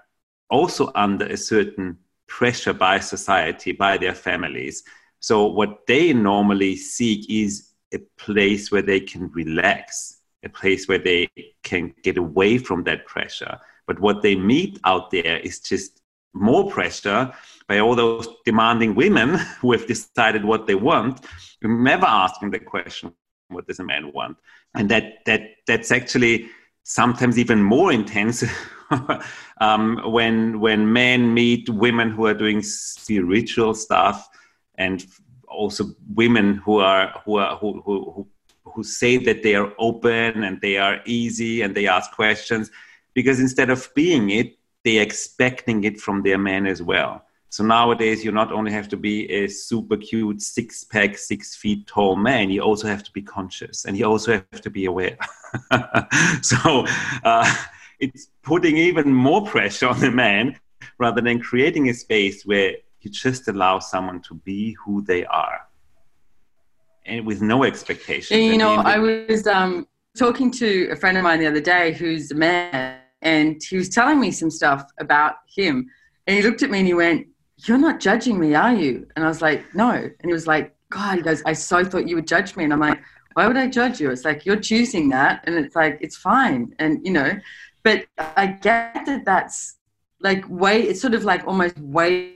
also 0.49 0.91
under 0.93 1.25
a 1.25 1.37
certain 1.37 1.97
pressure 2.37 2.73
by 2.73 2.95
society 2.99 3.71
by 3.71 3.97
their 3.97 4.15
families 4.15 4.83
so 5.21 5.45
what 5.45 5.85
they 5.87 6.13
normally 6.13 6.75
seek 6.75 7.29
is 7.29 7.69
a 7.93 7.99
place 8.17 8.71
where 8.71 8.81
they 8.81 8.99
can 8.99 9.31
relax, 9.31 10.21
a 10.43 10.49
place 10.49 10.87
where 10.87 10.97
they 10.97 11.29
can 11.63 11.93
get 12.01 12.17
away 12.17 12.57
from 12.57 12.83
that 12.83 13.05
pressure. 13.05 13.59
But 13.85 13.99
what 13.99 14.23
they 14.23 14.35
meet 14.35 14.79
out 14.83 15.11
there 15.11 15.37
is 15.37 15.59
just 15.59 16.01
more 16.33 16.71
pressure 16.71 17.31
by 17.67 17.79
all 17.79 17.95
those 17.95 18.27
demanding 18.45 18.95
women 18.95 19.35
who 19.61 19.73
have 19.73 19.85
decided 19.85 20.43
what 20.43 20.65
they 20.65 20.75
want, 20.75 21.23
never 21.61 22.05
asking 22.05 22.51
the 22.51 22.59
question, 22.59 23.13
what 23.49 23.67
does 23.67 23.79
a 23.79 23.83
man 23.83 24.11
want? 24.13 24.37
And 24.73 24.89
that 24.89 25.25
that 25.25 25.41
that's 25.67 25.91
actually 25.91 26.49
sometimes 26.83 27.37
even 27.37 27.61
more 27.61 27.91
intense 27.91 28.43
um, 29.61 30.01
when 30.05 30.59
when 30.59 30.91
men 30.91 31.33
meet 31.33 31.69
women 31.69 32.09
who 32.09 32.25
are 32.25 32.33
doing 32.33 32.61
spiritual 32.61 33.73
stuff 33.73 34.29
and 34.75 35.05
also 35.47 35.85
women 36.13 36.55
who 36.55 36.79
are 36.79 37.21
who 37.25 37.37
are 37.37 37.57
who 37.57 37.81
who 37.81 38.27
who 38.65 38.83
say 38.83 39.17
that 39.17 39.43
they 39.43 39.55
are 39.55 39.73
open 39.77 40.43
and 40.43 40.61
they 40.61 40.77
are 40.77 41.01
easy 41.05 41.61
and 41.61 41.75
they 41.75 41.87
ask 41.87 42.11
questions 42.11 42.71
because 43.13 43.39
instead 43.39 43.69
of 43.69 43.89
being 43.95 44.29
it 44.29 44.57
they're 44.83 45.03
expecting 45.03 45.83
it 45.83 45.99
from 45.99 46.23
their 46.23 46.39
men 46.39 46.65
as 46.65 46.81
well. 46.81 47.23
So 47.49 47.63
nowadays 47.63 48.23
you 48.23 48.31
not 48.31 48.51
only 48.51 48.71
have 48.71 48.87
to 48.89 48.97
be 48.97 49.29
a 49.29 49.47
super 49.47 49.97
cute 49.97 50.41
six 50.41 50.85
pack 50.85 51.17
six 51.17 51.55
feet 51.55 51.85
tall 51.85 52.15
man 52.15 52.49
you 52.49 52.61
also 52.61 52.87
have 52.87 53.03
to 53.03 53.11
be 53.11 53.21
conscious 53.21 53.85
and 53.85 53.97
you 53.97 54.05
also 54.05 54.33
have 54.33 54.61
to 54.61 54.69
be 54.69 54.85
aware. 54.85 55.17
So 56.41 56.85
uh, 57.23 57.53
it's 57.99 58.27
putting 58.43 58.77
even 58.77 59.13
more 59.13 59.45
pressure 59.45 59.87
on 59.87 59.99
the 59.99 60.11
man 60.11 60.59
rather 60.97 61.21
than 61.21 61.39
creating 61.39 61.89
a 61.89 61.93
space 61.93 62.43
where 62.45 62.75
you 63.01 63.11
just 63.11 63.47
allow 63.47 63.79
someone 63.79 64.21
to 64.21 64.35
be 64.35 64.75
who 64.85 65.01
they 65.03 65.25
are 65.25 65.61
and 67.05 67.25
with 67.25 67.41
no 67.41 67.63
expectations. 67.63 68.39
You 68.39 68.57
know, 68.57 68.75
I 68.75 68.97
was 68.97 69.47
um, 69.47 69.87
talking 70.17 70.51
to 70.51 70.89
a 70.91 70.95
friend 70.95 71.17
of 71.17 71.23
mine 71.23 71.39
the 71.39 71.47
other 71.47 71.61
day 71.61 71.93
who's 71.93 72.31
a 72.31 72.35
man, 72.35 72.99
and 73.21 73.61
he 73.61 73.77
was 73.77 73.89
telling 73.89 74.19
me 74.19 74.31
some 74.31 74.49
stuff 74.49 74.89
about 74.99 75.35
him. 75.47 75.89
And 76.27 76.37
he 76.37 76.43
looked 76.43 76.63
at 76.63 76.69
me 76.69 76.79
and 76.79 76.87
he 76.87 76.93
went, 76.93 77.27
You're 77.65 77.77
not 77.77 77.99
judging 77.99 78.39
me, 78.39 78.55
are 78.55 78.73
you? 78.73 79.07
And 79.15 79.25
I 79.25 79.27
was 79.27 79.41
like, 79.41 79.63
No. 79.73 79.91
And 79.91 80.13
he 80.23 80.33
was 80.33 80.47
like, 80.47 80.75
God, 80.89 81.17
he 81.17 81.23
goes, 81.23 81.41
I 81.45 81.53
so 81.53 81.83
thought 81.83 82.07
you 82.07 82.15
would 82.15 82.27
judge 82.27 82.55
me. 82.55 82.63
And 82.63 82.73
I'm 82.73 82.79
like, 82.79 82.99
Why 83.33 83.47
would 83.47 83.57
I 83.57 83.67
judge 83.67 83.99
you? 83.99 84.11
It's 84.11 84.25
like, 84.25 84.45
You're 84.45 84.59
choosing 84.59 85.09
that. 85.09 85.43
And 85.45 85.55
it's 85.55 85.75
like, 85.75 85.97
It's 86.01 86.17
fine. 86.17 86.75
And, 86.79 87.05
you 87.05 87.11
know, 87.11 87.31
but 87.83 88.05
I 88.17 88.47
get 88.47 89.05
that 89.05 89.25
that's 89.25 89.77
like 90.19 90.47
way, 90.49 90.81
it's 90.83 91.01
sort 91.01 91.13
of 91.13 91.23
like 91.23 91.45
almost 91.47 91.77
way 91.79 92.35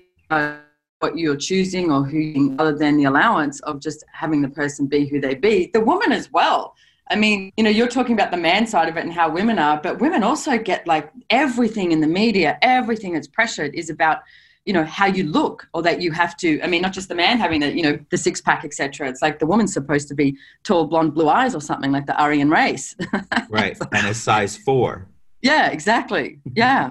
what 0.99 1.17
you're 1.17 1.35
choosing 1.35 1.91
or 1.91 2.03
who 2.03 2.55
other 2.57 2.75
than 2.75 2.97
the 2.97 3.03
allowance 3.03 3.59
of 3.61 3.79
just 3.79 4.03
having 4.11 4.41
the 4.41 4.49
person 4.49 4.87
be 4.87 5.05
who 5.05 5.19
they 5.19 5.35
be. 5.35 5.69
The 5.73 5.81
woman 5.81 6.11
as 6.11 6.31
well. 6.31 6.75
I 7.11 7.15
mean 7.15 7.51
you 7.55 7.63
know 7.63 7.69
you're 7.69 7.87
talking 7.87 8.13
about 8.13 8.31
the 8.31 8.37
man 8.37 8.65
side 8.65 8.89
of 8.89 8.97
it 8.97 9.03
and 9.03 9.13
how 9.13 9.29
women 9.29 9.59
are 9.59 9.79
but 9.79 9.99
women 9.99 10.23
also 10.23 10.57
get 10.57 10.87
like 10.87 11.11
everything 11.29 11.91
in 11.91 12.01
the 12.01 12.07
media. 12.07 12.57
Everything 12.63 13.13
that's 13.13 13.27
pressured 13.27 13.75
is 13.75 13.91
about 13.91 14.21
you 14.65 14.73
know 14.73 14.83
how 14.83 15.05
you 15.05 15.23
look 15.23 15.67
or 15.75 15.83
that 15.83 16.01
you 16.01 16.11
have 16.11 16.35
to 16.37 16.59
i 16.63 16.67
mean 16.67 16.81
not 16.81 16.91
just 16.91 17.07
the 17.07 17.13
man 17.13 17.37
having 17.37 17.59
the 17.61 17.71
you 17.71 17.83
know 17.83 17.99
the 18.09 18.17
six 18.17 18.41
pack 18.41 18.65
etc 18.65 19.07
it's 19.07 19.21
like 19.21 19.37
the 19.37 19.45
woman's 19.45 19.71
supposed 19.71 20.07
to 20.07 20.15
be 20.15 20.35
tall 20.63 20.87
blonde 20.87 21.13
blue 21.13 21.29
eyes 21.29 21.53
or 21.53 21.61
something 21.61 21.91
like 21.91 22.07
the 22.07 22.19
aryan 22.19 22.49
race. 22.49 22.95
Right 23.49 23.77
and 23.91 24.07
a 24.07 24.13
size 24.15 24.57
four 24.57 25.07
yeah 25.45 25.65
exactly 25.77 26.27
yeah 26.63 26.89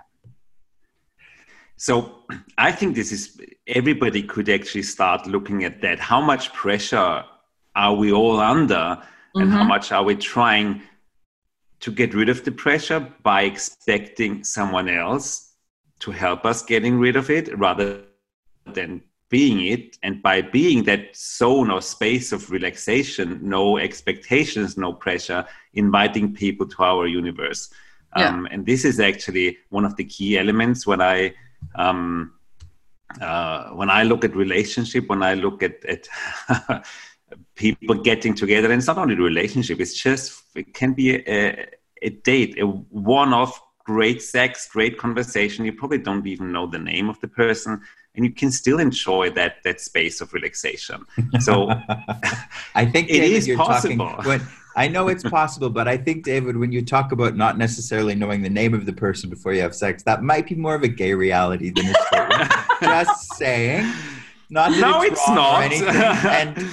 so 1.76 1.94
I 2.56 2.72
think 2.72 2.94
this 2.94 3.12
is 3.12 3.40
everybody 3.66 4.22
could 4.22 4.48
actually 4.48 4.84
start 4.84 5.26
looking 5.26 5.64
at 5.64 5.80
that. 5.82 5.98
How 5.98 6.20
much 6.20 6.52
pressure 6.52 7.24
are 7.74 7.94
we 7.94 8.12
all 8.12 8.40
under, 8.40 9.02
and 9.34 9.48
mm-hmm. 9.48 9.52
how 9.52 9.64
much 9.64 9.90
are 9.92 10.04
we 10.04 10.14
trying 10.14 10.82
to 11.80 11.90
get 11.90 12.14
rid 12.14 12.28
of 12.28 12.44
the 12.44 12.52
pressure 12.52 13.00
by 13.22 13.42
expecting 13.42 14.44
someone 14.44 14.88
else 14.88 15.52
to 16.00 16.10
help 16.10 16.46
us 16.46 16.62
getting 16.62 16.98
rid 16.98 17.16
of 17.16 17.28
it 17.30 17.56
rather 17.58 18.02
than 18.72 19.02
being 19.28 19.66
it 19.66 19.98
and 20.02 20.22
by 20.22 20.40
being 20.40 20.84
that 20.84 21.16
zone 21.16 21.70
or 21.70 21.82
space 21.82 22.30
of 22.32 22.50
relaxation 22.50 23.40
no 23.42 23.78
expectations 23.78 24.76
no 24.76 24.92
pressure 24.92 25.44
inviting 25.72 26.32
people 26.32 26.66
to 26.66 26.82
our 26.82 27.06
universe 27.06 27.70
yeah. 28.16 28.28
um, 28.28 28.48
and 28.50 28.66
this 28.66 28.84
is 28.84 29.00
actually 29.00 29.58
one 29.70 29.84
of 29.84 29.96
the 29.96 30.04
key 30.04 30.38
elements 30.38 30.86
when 30.86 31.00
i 31.00 31.32
um, 31.76 32.32
uh, 33.20 33.68
when 33.70 33.90
I 33.90 34.02
look 34.02 34.24
at 34.24 34.34
relationship, 34.34 35.08
when 35.08 35.22
I 35.22 35.34
look 35.34 35.62
at, 35.62 35.84
at 35.84 36.08
people 37.54 37.94
getting 37.94 38.34
together, 38.34 38.70
and 38.70 38.78
it's 38.78 38.86
not 38.86 38.98
only 38.98 39.14
the 39.14 39.22
relationship, 39.22 39.80
it's 39.80 39.94
just, 39.94 40.42
it 40.54 40.74
can 40.74 40.94
be 40.94 41.16
a, 41.16 41.68
a 42.02 42.10
date, 42.10 42.58
a 42.58 42.66
one 42.66 43.32
off 43.32 43.60
great 43.84 44.22
sex, 44.22 44.68
great 44.68 44.98
conversation. 44.98 45.64
You 45.64 45.74
probably 45.74 45.98
don't 45.98 46.26
even 46.26 46.52
know 46.52 46.66
the 46.66 46.78
name 46.78 47.08
of 47.08 47.20
the 47.20 47.28
person, 47.28 47.80
and 48.14 48.24
you 48.24 48.32
can 48.32 48.50
still 48.50 48.80
enjoy 48.80 49.30
that 49.30 49.62
that 49.64 49.80
space 49.80 50.20
of 50.20 50.32
relaxation. 50.32 51.04
So 51.40 51.68
I 52.74 52.86
think 52.86 53.08
it 53.10 53.20
David, 53.20 53.48
is 53.48 53.56
possible. 53.56 54.08
Talking, 54.08 54.24
when, 54.24 54.40
I 54.76 54.88
know 54.88 55.08
it's 55.08 55.22
possible, 55.22 55.70
but 55.70 55.86
I 55.86 55.96
think, 55.96 56.24
David, 56.24 56.56
when 56.56 56.72
you 56.72 56.84
talk 56.84 57.12
about 57.12 57.36
not 57.36 57.56
necessarily 57.56 58.14
knowing 58.14 58.42
the 58.42 58.50
name 58.50 58.74
of 58.74 58.86
the 58.86 58.92
person 58.92 59.30
before 59.30 59.52
you 59.52 59.62
have 59.62 59.74
sex, 59.74 60.02
that 60.02 60.22
might 60.22 60.48
be 60.48 60.56
more 60.56 60.74
of 60.74 60.82
a 60.82 60.88
gay 60.88 61.14
reality 61.14 61.70
than 61.70 61.86
a 61.86 61.94
straight 61.94 62.28
one. 62.28 62.48
Just 62.80 63.34
saying. 63.34 63.92
Not 64.50 64.72
no, 64.72 65.02
it's, 65.02 65.12
it's 65.12 65.28
not. 65.30 65.72
And 65.72 66.68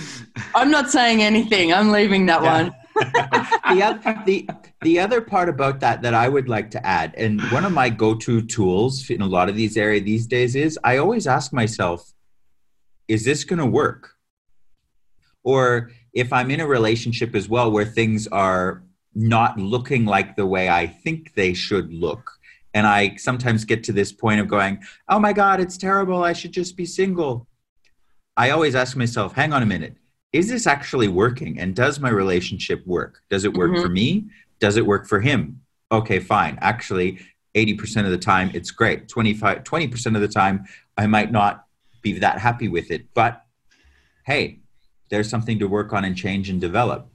I'm 0.56 0.72
not 0.72 0.90
saying 0.90 1.22
anything. 1.22 1.74
I'm 1.74 1.92
leaving 1.92 2.26
that 2.26 2.42
yeah. 2.42 2.64
one. 2.64 2.76
the, 2.96 4.24
the, 4.26 4.50
the 4.82 5.00
other 5.00 5.22
part 5.22 5.48
about 5.48 5.80
that 5.80 6.02
that 6.02 6.14
I 6.14 6.28
would 6.28 6.50
like 6.50 6.72
to 6.72 6.86
add, 6.86 7.14
and 7.16 7.42
one 7.52 7.66
of 7.66 7.72
my 7.72 7.90
go-to 7.90 8.42
tools 8.42 9.10
in 9.10 9.22
a 9.22 9.28
lot 9.28 9.48
of 9.48 9.56
these 9.56 9.78
areas 9.78 10.04
these 10.04 10.28
days 10.28 10.56
is 10.56 10.78
I 10.84 10.98
always 10.98 11.28
ask 11.28 11.54
myself, 11.54 12.12
is 13.08 13.26
this 13.26 13.44
going 13.44 13.60
to 13.60 13.66
work? 13.66 14.16
Or 15.44 15.90
if 16.14 16.34
I'm 16.34 16.52
in 16.52 16.60
a 16.60 16.68
relationship 16.68 17.36
as 17.36 17.48
well 17.48 17.72
where 17.72 17.86
things 17.86 18.28
are 18.28 18.84
not 19.14 19.58
looking 19.58 20.06
like 20.06 20.36
the 20.36 20.46
way 20.46 20.70
I 20.70 20.88
think 20.88 21.34
they 21.34 21.54
should 21.54 21.94
look, 21.94 22.32
and 22.74 22.88
I 22.88 23.16
sometimes 23.18 23.66
get 23.66 23.84
to 23.86 23.92
this 23.92 24.12
point 24.12 24.40
of 24.40 24.48
going, 24.48 24.82
oh 25.10 25.20
my 25.20 25.34
God, 25.34 25.60
it's 25.60 25.78
terrible. 25.78 26.24
I 26.24 26.34
should 26.34 26.54
just 26.54 26.78
be 26.78 26.86
single. 26.86 27.48
I 28.38 28.52
always 28.52 28.76
ask 28.76 28.96
myself, 28.96 29.34
hang 29.34 29.52
on 29.52 29.64
a 29.64 29.66
minute. 29.66 29.96
Is 30.32 30.50
this 30.50 30.66
actually 30.66 31.10
working? 31.10 31.60
And 31.60 31.76
does 31.76 32.00
my 32.00 32.10
relationship 32.10 32.86
work? 32.88 33.22
Does 33.30 33.44
it 33.44 33.54
work 33.54 33.72
mm-hmm. 33.72 33.82
for 33.82 33.90
me? 33.90 34.30
Does 34.60 34.78
it 34.78 34.86
work 34.86 35.08
for 35.08 35.20
him? 35.20 35.62
Okay, 35.92 36.20
fine. 36.20 36.58
Actually, 36.62 37.20
80% 37.56 38.06
of 38.06 38.12
the 38.12 38.18
time, 38.18 38.50
it's 38.54 38.72
great. 38.72 39.10
25, 39.10 39.66
20% 39.66 40.16
of 40.16 40.22
the 40.22 40.28
time, 40.30 40.66
I 40.98 41.08
might 41.08 41.32
not 41.32 41.66
be 42.02 42.20
that 42.20 42.40
happy 42.40 42.70
with 42.70 42.92
it. 42.92 43.06
But 43.14 43.44
hey, 44.26 44.61
there's 45.12 45.30
something 45.30 45.60
to 45.60 45.68
work 45.68 45.94
on 45.94 46.06
and 46.06 46.18
change 46.18 46.50
and 46.50 46.60
develop. 46.60 47.08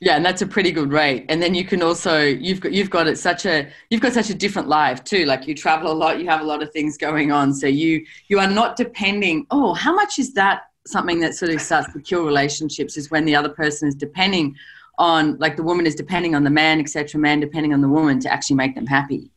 Yeah, 0.00 0.16
and 0.16 0.26
that's 0.26 0.42
a 0.42 0.46
pretty 0.48 0.72
good 0.72 0.90
rate. 0.90 1.26
And 1.28 1.40
then 1.40 1.54
you 1.54 1.64
can 1.64 1.80
also 1.80 2.22
you've 2.22 2.60
got 2.60 2.72
you've 2.72 2.90
got 2.90 3.06
it 3.06 3.18
such 3.18 3.46
a 3.46 3.68
you've 3.88 4.00
got 4.00 4.12
such 4.12 4.30
a 4.30 4.34
different 4.34 4.66
life 4.66 5.04
too. 5.04 5.26
Like 5.26 5.46
you 5.46 5.54
travel 5.54 5.92
a 5.92 5.94
lot, 5.94 6.18
you 6.18 6.28
have 6.28 6.40
a 6.40 6.44
lot 6.44 6.60
of 6.60 6.72
things 6.72 6.98
going 6.98 7.30
on. 7.30 7.54
So 7.54 7.68
you 7.68 8.04
you 8.26 8.40
are 8.40 8.50
not 8.50 8.74
depending, 8.74 9.46
oh, 9.52 9.74
how 9.74 9.94
much 9.94 10.18
is 10.18 10.34
that 10.34 10.62
something 10.88 11.20
that 11.20 11.36
sort 11.36 11.52
of 11.52 11.60
starts 11.60 11.92
to 11.92 12.00
kill 12.00 12.24
relationships 12.24 12.96
is 12.96 13.12
when 13.12 13.24
the 13.24 13.36
other 13.36 13.50
person 13.50 13.86
is 13.86 13.94
depending 13.94 14.56
on 14.98 15.36
like 15.38 15.56
the 15.56 15.62
woman 15.62 15.86
is 15.86 15.94
depending 15.94 16.34
on 16.34 16.42
the 16.42 16.50
man, 16.50 16.80
etc., 16.80 17.20
man 17.20 17.38
depending 17.38 17.72
on 17.72 17.80
the 17.80 17.88
woman 17.88 18.18
to 18.18 18.32
actually 18.32 18.56
make 18.56 18.74
them 18.74 18.86
happy. 18.86 19.30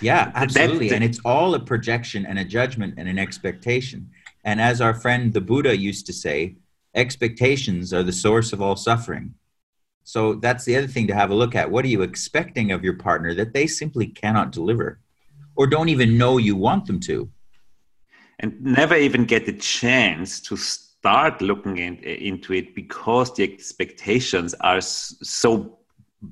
Yeah, 0.00 0.32
absolutely. 0.34 0.90
and 0.90 1.04
it's 1.04 1.20
all 1.24 1.54
a 1.54 1.60
projection 1.60 2.26
and 2.26 2.40
a 2.40 2.44
judgment 2.44 2.94
and 2.98 3.08
an 3.08 3.20
expectation. 3.20 4.10
And 4.44 4.60
as 4.60 4.80
our 4.80 4.94
friend 4.94 5.32
the 5.32 5.40
Buddha 5.40 5.76
used 5.76 6.06
to 6.06 6.12
say, 6.12 6.56
expectations 6.94 7.92
are 7.92 8.02
the 8.02 8.12
source 8.12 8.52
of 8.52 8.60
all 8.60 8.76
suffering. 8.76 9.34
So 10.04 10.34
that's 10.34 10.64
the 10.64 10.76
other 10.76 10.86
thing 10.86 11.06
to 11.08 11.14
have 11.14 11.30
a 11.30 11.34
look 11.34 11.54
at. 11.54 11.70
What 11.70 11.84
are 11.84 11.88
you 11.88 12.02
expecting 12.02 12.72
of 12.72 12.82
your 12.82 12.94
partner 12.94 13.34
that 13.34 13.52
they 13.52 13.66
simply 13.66 14.06
cannot 14.06 14.52
deliver 14.52 15.00
or 15.56 15.66
don't 15.66 15.88
even 15.88 16.18
know 16.18 16.38
you 16.38 16.56
want 16.56 16.86
them 16.86 17.00
to? 17.00 17.30
And 18.40 18.60
never 18.60 18.96
even 18.96 19.24
get 19.24 19.46
the 19.46 19.52
chance 19.52 20.40
to 20.40 20.56
start 20.56 21.42
looking 21.42 21.78
in, 21.78 21.96
into 21.98 22.54
it 22.54 22.74
because 22.74 23.34
the 23.34 23.44
expectations 23.44 24.54
are 24.60 24.80
so 24.80 25.78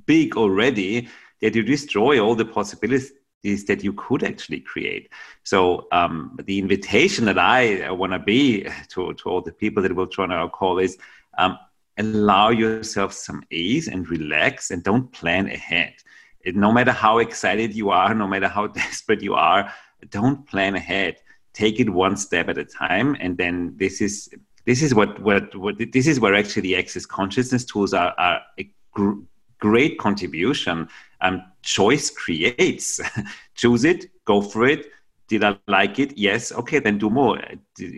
big 0.07 0.37
already 0.37 1.09
that 1.41 1.55
you 1.55 1.63
destroy 1.63 2.19
all 2.19 2.35
the 2.35 2.45
possibilities 2.45 3.13
that 3.43 3.85
you 3.85 3.93
could 3.93 4.25
actually 4.25 4.61
create. 4.61 5.11
So 5.45 5.87
um, 5.93 6.39
the 6.45 6.59
invitation 6.59 7.25
that 7.27 7.39
I 7.39 7.91
want 7.91 8.13
to 8.19 8.19
be 8.19 8.67
to, 8.91 9.15
all 9.25 9.41
the 9.41 9.53
people 9.53 9.83
that 9.83 9.95
will 9.95 10.07
join 10.07 10.33
our 10.33 10.49
call 10.49 10.79
is 10.79 10.99
um, 11.39 11.59
allow 11.99 12.51
yourself 12.51 13.13
some 13.13 13.43
ease 13.51 13.89
and 13.89 14.09
relax 14.09 14.71
and 14.71 14.83
don't 14.83 15.11
plan 15.13 15.47
ahead. 15.47 15.95
It, 16.41 16.57
no 16.57 16.73
matter 16.73 16.93
how 16.93 17.19
excited 17.19 17.75
you 17.75 17.91
are, 17.91 18.15
no 18.15 18.27
matter 18.27 18.49
how 18.49 18.67
desperate 18.83 19.23
you 19.23 19.35
are, 19.35 19.73
don't 20.11 20.47
plan 20.47 20.75
ahead. 20.75 21.17
Take 21.53 21.81
it 21.81 21.91
one 21.91 22.17
step 22.17 22.49
at 22.49 22.59
a 22.59 22.65
time, 22.65 23.17
and 23.19 23.37
then 23.37 23.75
this 23.77 24.01
is 24.01 24.29
this 24.65 24.81
is 24.81 24.95
what 24.95 25.21
what, 25.21 25.57
what 25.57 25.75
this 25.93 26.07
is 26.07 26.21
where 26.21 26.37
actually 26.37 26.63
the 26.63 26.77
access 26.77 27.05
consciousness 27.05 27.65
tools 27.65 27.93
are, 27.93 28.15
are 28.17 28.41
great 29.59 29.99
contribution. 29.99 30.89
Um, 31.21 31.43
choice 31.63 32.11
creates. 32.11 33.01
Choose 33.55 33.85
it, 33.85 34.07
go 34.25 34.41
for 34.41 34.67
it, 34.67 34.87
did 35.29 35.45
I 35.45 35.59
like 35.67 35.99
it? 35.99 36.17
Yes. 36.17 36.53
Okay, 36.53 36.79
then 36.79 36.99
do 36.99 37.11
more. 37.11 37.39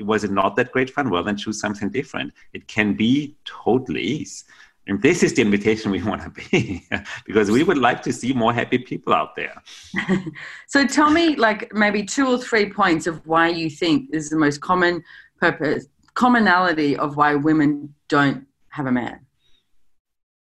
Was 0.00 0.24
it 0.24 0.32
not 0.32 0.56
that 0.56 0.72
great 0.72 0.90
fun? 0.90 1.10
Well, 1.10 1.22
then 1.22 1.36
choose 1.36 1.60
something 1.60 1.88
different. 1.88 2.32
It 2.52 2.66
can 2.66 2.94
be 2.94 3.36
totally 3.44 4.02
ease. 4.02 4.44
And 4.88 5.00
this 5.00 5.22
is 5.22 5.34
the 5.34 5.42
invitation 5.42 5.92
we 5.92 6.02
want 6.10 6.22
to 6.22 6.30
be 6.30 6.84
because 7.24 7.50
we 7.50 7.62
would 7.62 7.78
like 7.78 8.02
to 8.02 8.12
see 8.12 8.32
more 8.32 8.52
happy 8.52 8.78
people 8.78 9.14
out 9.14 9.36
there. 9.36 9.62
so 10.66 10.86
tell 10.86 11.10
me, 11.10 11.36
like, 11.36 11.72
maybe 11.72 12.02
two 12.02 12.26
or 12.26 12.38
three 12.38 12.68
points 12.68 13.06
of 13.06 13.24
why 13.26 13.48
you 13.48 13.70
think 13.70 14.10
is 14.12 14.28
the 14.28 14.36
most 14.36 14.60
common 14.60 15.02
purpose, 15.38 15.86
commonality 16.14 16.96
of 16.96 17.16
why 17.16 17.36
women 17.36 17.94
don't 18.08 18.44
have 18.70 18.86
a 18.86 18.92
man. 18.92 19.20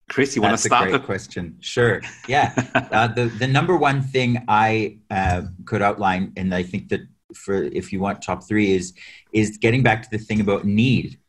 Chris, 0.10 0.36
you 0.36 0.42
want 0.42 0.54
to 0.54 0.58
start? 0.58 0.86
That's 0.86 0.96
a 0.96 0.98
great 0.98 1.06
question. 1.06 1.58
Sure. 1.60 2.02
Yeah. 2.28 2.54
uh, 2.92 3.08
the 3.08 3.26
the 3.26 3.48
number 3.48 3.76
one 3.76 4.02
thing 4.02 4.44
I 4.48 5.00
uh, 5.12 5.44
could 5.66 5.82
outline, 5.82 6.34
and 6.38 6.54
I 6.54 6.64
think 6.64 6.90
that 6.90 7.02
for 7.34 7.64
if 7.64 7.92
you 7.92 8.00
want 8.00 8.22
top 8.22 8.48
three 8.48 8.74
is 8.74 8.94
is 9.34 9.58
getting 9.58 9.84
back 9.84 10.04
to 10.04 10.10
the 10.10 10.18
thing 10.18 10.42
about 10.42 10.66
need. 10.66 11.20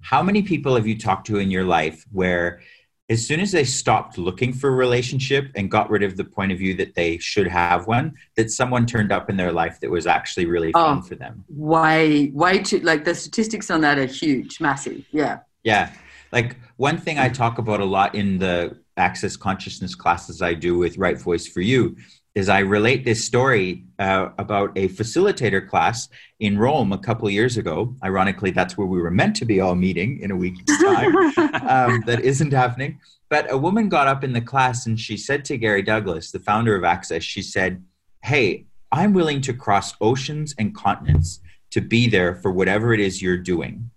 How 0.00 0.22
many 0.22 0.42
people 0.42 0.76
have 0.76 0.86
you 0.86 0.98
talked 0.98 1.26
to 1.26 1.38
in 1.38 1.50
your 1.50 1.64
life 1.64 2.06
where, 2.10 2.62
as 3.10 3.26
soon 3.26 3.38
as 3.38 3.52
they 3.52 3.64
stopped 3.64 4.16
looking 4.16 4.50
for 4.54 4.68
a 4.68 4.72
relationship 4.72 5.50
and 5.54 5.70
got 5.70 5.90
rid 5.90 6.02
of 6.02 6.16
the 6.16 6.24
point 6.24 6.52
of 6.52 6.58
view 6.58 6.74
that 6.76 6.94
they 6.94 7.18
should 7.18 7.46
have 7.46 7.86
one, 7.86 8.14
that 8.36 8.50
someone 8.50 8.86
turned 8.86 9.12
up 9.12 9.28
in 9.28 9.36
their 9.36 9.52
life 9.52 9.78
that 9.80 9.90
was 9.90 10.06
actually 10.06 10.46
really 10.46 10.72
fun 10.72 10.98
oh, 10.98 11.02
for 11.02 11.16
them? 11.16 11.44
Way, 11.50 12.30
way 12.32 12.60
too. 12.60 12.80
Like 12.80 13.04
the 13.04 13.14
statistics 13.14 13.70
on 13.70 13.82
that 13.82 13.98
are 13.98 14.06
huge, 14.06 14.58
massive. 14.58 15.04
Yeah. 15.12 15.40
Yeah. 15.64 15.92
Like 16.32 16.56
one 16.76 16.98
thing 16.98 17.18
I 17.18 17.28
talk 17.28 17.58
about 17.58 17.80
a 17.80 17.84
lot 17.84 18.14
in 18.14 18.38
the 18.38 18.78
access 18.96 19.36
consciousness 19.36 19.94
classes 19.94 20.42
I 20.42 20.54
do 20.54 20.78
with 20.78 20.98
Right 20.98 21.18
Voice 21.18 21.46
for 21.46 21.60
You 21.60 21.96
is 22.34 22.48
I 22.48 22.60
relate 22.60 23.04
this 23.04 23.24
story 23.24 23.84
uh, 23.98 24.28
about 24.38 24.70
a 24.76 24.88
facilitator 24.90 25.66
class 25.66 26.08
in 26.38 26.56
Rome 26.56 26.92
a 26.92 26.98
couple 26.98 27.26
of 27.26 27.34
years 27.34 27.56
ago. 27.56 27.96
Ironically, 28.04 28.52
that's 28.52 28.78
where 28.78 28.86
we 28.86 29.00
were 29.00 29.10
meant 29.10 29.34
to 29.36 29.44
be 29.44 29.60
all 29.60 29.74
meeting 29.74 30.20
in 30.20 30.30
a 30.30 30.36
week's 30.36 30.64
time. 30.82 31.16
um, 31.16 32.04
that 32.06 32.20
isn't 32.22 32.52
happening. 32.52 33.00
But 33.28 33.50
a 33.50 33.58
woman 33.58 33.88
got 33.88 34.06
up 34.06 34.22
in 34.22 34.32
the 34.32 34.40
class 34.40 34.86
and 34.86 34.98
she 34.98 35.16
said 35.16 35.44
to 35.46 35.58
Gary 35.58 35.82
Douglas, 35.82 36.30
the 36.30 36.38
founder 36.38 36.76
of 36.76 36.84
Access, 36.84 37.24
she 37.24 37.42
said, 37.42 37.82
Hey, 38.22 38.66
I'm 38.92 39.12
willing 39.12 39.40
to 39.42 39.52
cross 39.52 39.94
oceans 40.00 40.54
and 40.58 40.74
continents 40.74 41.40
to 41.70 41.80
be 41.80 42.08
there 42.08 42.34
for 42.34 42.50
whatever 42.50 42.92
it 42.92 43.00
is 43.00 43.22
you're 43.22 43.38
doing 43.38 43.90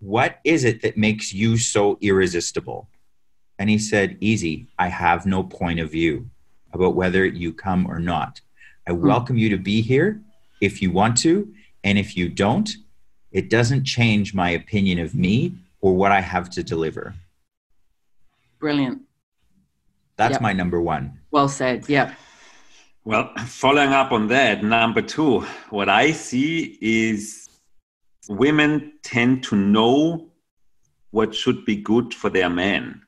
what 0.00 0.38
is 0.44 0.64
it 0.64 0.82
that 0.82 0.96
makes 0.96 1.32
you 1.32 1.56
so 1.56 1.98
irresistible? 2.00 2.88
And 3.58 3.68
he 3.68 3.78
said, 3.78 4.16
Easy, 4.20 4.68
I 4.78 4.88
have 4.88 5.26
no 5.26 5.42
point 5.42 5.80
of 5.80 5.90
view 5.90 6.30
about 6.72 6.94
whether 6.94 7.24
you 7.24 7.52
come 7.52 7.86
or 7.86 7.98
not. 7.98 8.40
I 8.86 8.92
hmm. 8.92 9.06
welcome 9.06 9.36
you 9.36 9.48
to 9.50 9.56
be 9.56 9.80
here 9.80 10.20
if 10.60 10.80
you 10.80 10.90
want 10.90 11.16
to. 11.18 11.52
And 11.84 11.98
if 11.98 12.16
you 12.16 12.28
don't, 12.28 12.70
it 13.32 13.50
doesn't 13.50 13.84
change 13.84 14.34
my 14.34 14.50
opinion 14.50 14.98
of 14.98 15.14
me 15.14 15.54
or 15.80 15.94
what 15.94 16.12
I 16.12 16.20
have 16.20 16.50
to 16.50 16.62
deliver. 16.62 17.14
Brilliant. 18.58 19.02
That's 20.16 20.32
yep. 20.32 20.40
my 20.40 20.52
number 20.52 20.80
one. 20.80 21.20
Well 21.30 21.48
said. 21.48 21.88
Yeah. 21.88 22.14
Well, 23.04 23.32
following 23.46 23.90
up 23.90 24.12
on 24.12 24.26
that, 24.28 24.62
number 24.64 25.00
two, 25.00 25.40
what 25.70 25.88
I 25.88 26.12
see 26.12 26.76
is 26.80 27.47
women 28.28 28.92
tend 29.02 29.42
to 29.44 29.56
know 29.56 30.30
what 31.10 31.34
should 31.34 31.64
be 31.64 31.76
good 31.76 32.14
for 32.14 32.30
their 32.30 32.50
men. 32.50 33.02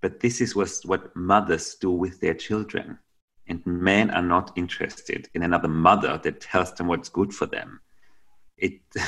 But 0.00 0.20
this 0.20 0.40
is 0.40 0.56
what 0.56 1.14
mothers 1.14 1.76
do 1.76 1.90
with 1.90 2.20
their 2.20 2.34
children. 2.34 2.98
And 3.48 3.64
men 3.66 4.10
are 4.10 4.22
not 4.22 4.52
interested 4.56 5.28
in 5.34 5.42
another 5.42 5.68
mother 5.68 6.20
that 6.22 6.40
tells 6.40 6.72
them 6.74 6.88
what's 6.88 7.08
good 7.08 7.32
for 7.32 7.46
them. 7.46 7.80
It. 8.56 8.80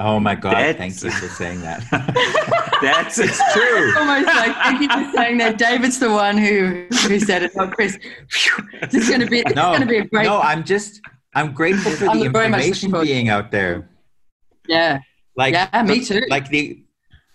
Oh 0.00 0.20
my 0.20 0.36
God! 0.36 0.76
Thank 0.76 1.02
you 1.02 1.10
for 1.10 1.26
saying 1.26 1.60
that. 1.62 1.82
that's 2.80 3.18
it's 3.18 3.42
true. 3.52 3.92
Almost 3.98 4.26
like 4.26 4.54
thank 4.54 4.80
you 4.80 4.88
for 4.88 5.12
saying 5.12 5.38
that. 5.38 5.58
David's 5.58 5.98
the 5.98 6.08
one 6.08 6.38
who 6.38 6.86
who 7.08 7.18
said 7.18 7.42
it, 7.42 7.56
not 7.56 7.74
Chris. 7.74 7.98
This 8.92 8.94
is 8.94 9.08
going 9.08 9.22
to 9.22 9.26
be. 9.26 9.40
It's 9.40 9.56
no, 9.56 9.70
going 9.70 9.80
to 9.80 9.88
be 9.88 9.98
a 9.98 10.04
great. 10.04 10.22
No, 10.22 10.40
I'm 10.40 10.62
just. 10.62 11.00
I'm 11.34 11.52
grateful 11.52 11.90
for 11.90 12.04
the 12.04 12.26
information 12.26 12.92
being 12.92 13.28
out 13.28 13.50
there. 13.50 13.90
Yeah. 14.68 15.00
Like 15.36 15.54
yeah, 15.54 15.82
me 15.82 16.04
too. 16.04 16.22
Like 16.28 16.48
the 16.48 16.82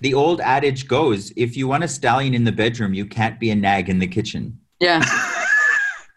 the 0.01 0.13
old 0.13 0.41
adage 0.41 0.87
goes, 0.87 1.31
if 1.37 1.55
you 1.55 1.67
want 1.67 1.83
a 1.83 1.87
stallion 1.87 2.33
in 2.33 2.43
the 2.43 2.51
bedroom, 2.51 2.93
you 2.93 3.05
can't 3.05 3.39
be 3.39 3.49
a 3.51 3.55
nag 3.55 3.89
in 3.89 3.99
the 3.99 4.07
kitchen. 4.07 4.59
Yeah. 4.79 4.99
Yep. 4.99 5.39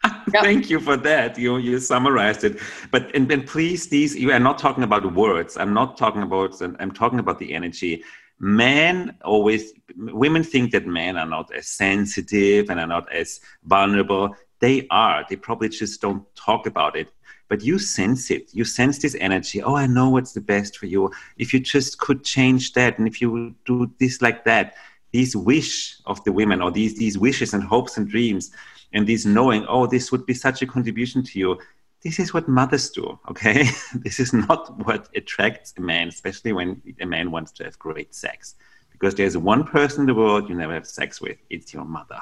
Thank 0.42 0.70
you 0.70 0.81
for 0.81 0.96
that. 0.96 1.38
You 1.38 1.59
you 1.59 1.79
summarized 1.79 2.44
it. 2.44 2.59
But 2.90 3.14
and, 3.14 3.31
and 3.31 3.46
please, 3.46 3.88
these 3.88 4.14
you 4.16 4.31
are 4.33 4.40
not 4.40 4.59
talking 4.59 4.85
about 4.85 5.14
words. 5.14 5.57
I'm 5.57 5.72
not 5.72 5.96
talking 5.96 6.22
about. 6.22 6.61
I'm 6.61 6.92
talking 6.92 7.18
about 7.18 7.38
the 7.38 7.52
energy. 7.52 8.02
Men 8.38 9.16
always, 9.24 9.72
women 9.96 10.42
think 10.44 10.72
that 10.72 10.87
men 10.87 11.16
are 11.16 11.26
not 11.26 11.55
as 11.55 11.68
sensitive 11.68 12.68
and 12.70 12.79
are 12.79 12.87
not 12.87 13.11
as 13.12 13.40
vulnerable. 13.64 14.35
They 14.61 14.87
are. 14.90 15.24
They 15.29 15.37
probably 15.37 15.70
just 15.70 16.00
don't 16.00 16.24
talk 16.35 16.66
about 16.66 16.96
it 16.96 17.09
but 17.49 17.63
you 17.63 17.79
sense 17.79 18.31
it. 18.31 18.49
You 18.53 18.65
sense 18.65 18.99
this 18.99 19.17
energy. 19.21 19.63
Oh, 19.63 19.77
I 19.77 19.87
know 19.87 20.11
what's 20.11 20.33
the 20.33 20.41
best 20.41 20.79
for 20.79 20.87
you. 20.87 21.11
If 21.37 21.55
you 21.55 21.61
just 21.61 21.99
could 21.99 22.25
change 22.25 22.73
that, 22.73 22.99
and 22.99 23.07
if 23.07 23.21
you 23.21 23.55
do 23.65 23.91
this 23.99 24.21
like 24.21 24.45
that, 24.45 24.75
these 25.13 25.35
wish 25.35 25.97
of 26.07 26.23
the 26.25 26.33
women 26.33 26.61
or 26.61 26.71
these 26.71 26.97
these 26.97 27.17
wishes 27.17 27.55
and 27.55 27.63
hopes 27.63 27.97
and 27.97 28.09
dreams 28.09 28.51
and 28.93 29.07
these 29.07 29.25
knowing 29.25 29.65
oh 29.67 29.87
this 29.87 30.11
would 30.13 30.27
be 30.27 30.35
such 30.35 30.63
a 30.63 30.67
contribution 30.67 31.23
to 31.23 31.39
you 31.39 31.59
this 32.03 32.19
is 32.19 32.35
what 32.35 32.49
mothers 32.49 32.91
do 32.91 33.19
okay 33.31 33.65
this 33.95 34.21
is 34.21 34.33
not 34.33 34.79
what 34.85 35.09
attracts 35.15 35.73
a 35.79 35.81
man 35.81 36.09
especially 36.09 36.53
when 36.53 36.83
a 37.01 37.07
man 37.07 37.31
wants 37.31 37.51
to 37.53 37.65
have 37.65 37.79
great 37.79 38.15
sex 38.15 38.57
because 38.93 39.15
there's 39.15 39.37
one 39.37 39.65
person 39.65 40.01
in 40.01 40.07
the 40.07 40.15
world 40.15 40.49
you 40.49 40.55
never 40.55 40.75
have 40.75 40.87
sex 40.87 41.21
with 41.21 41.39
it's 41.51 41.73
your 41.73 41.85
mother 41.85 42.21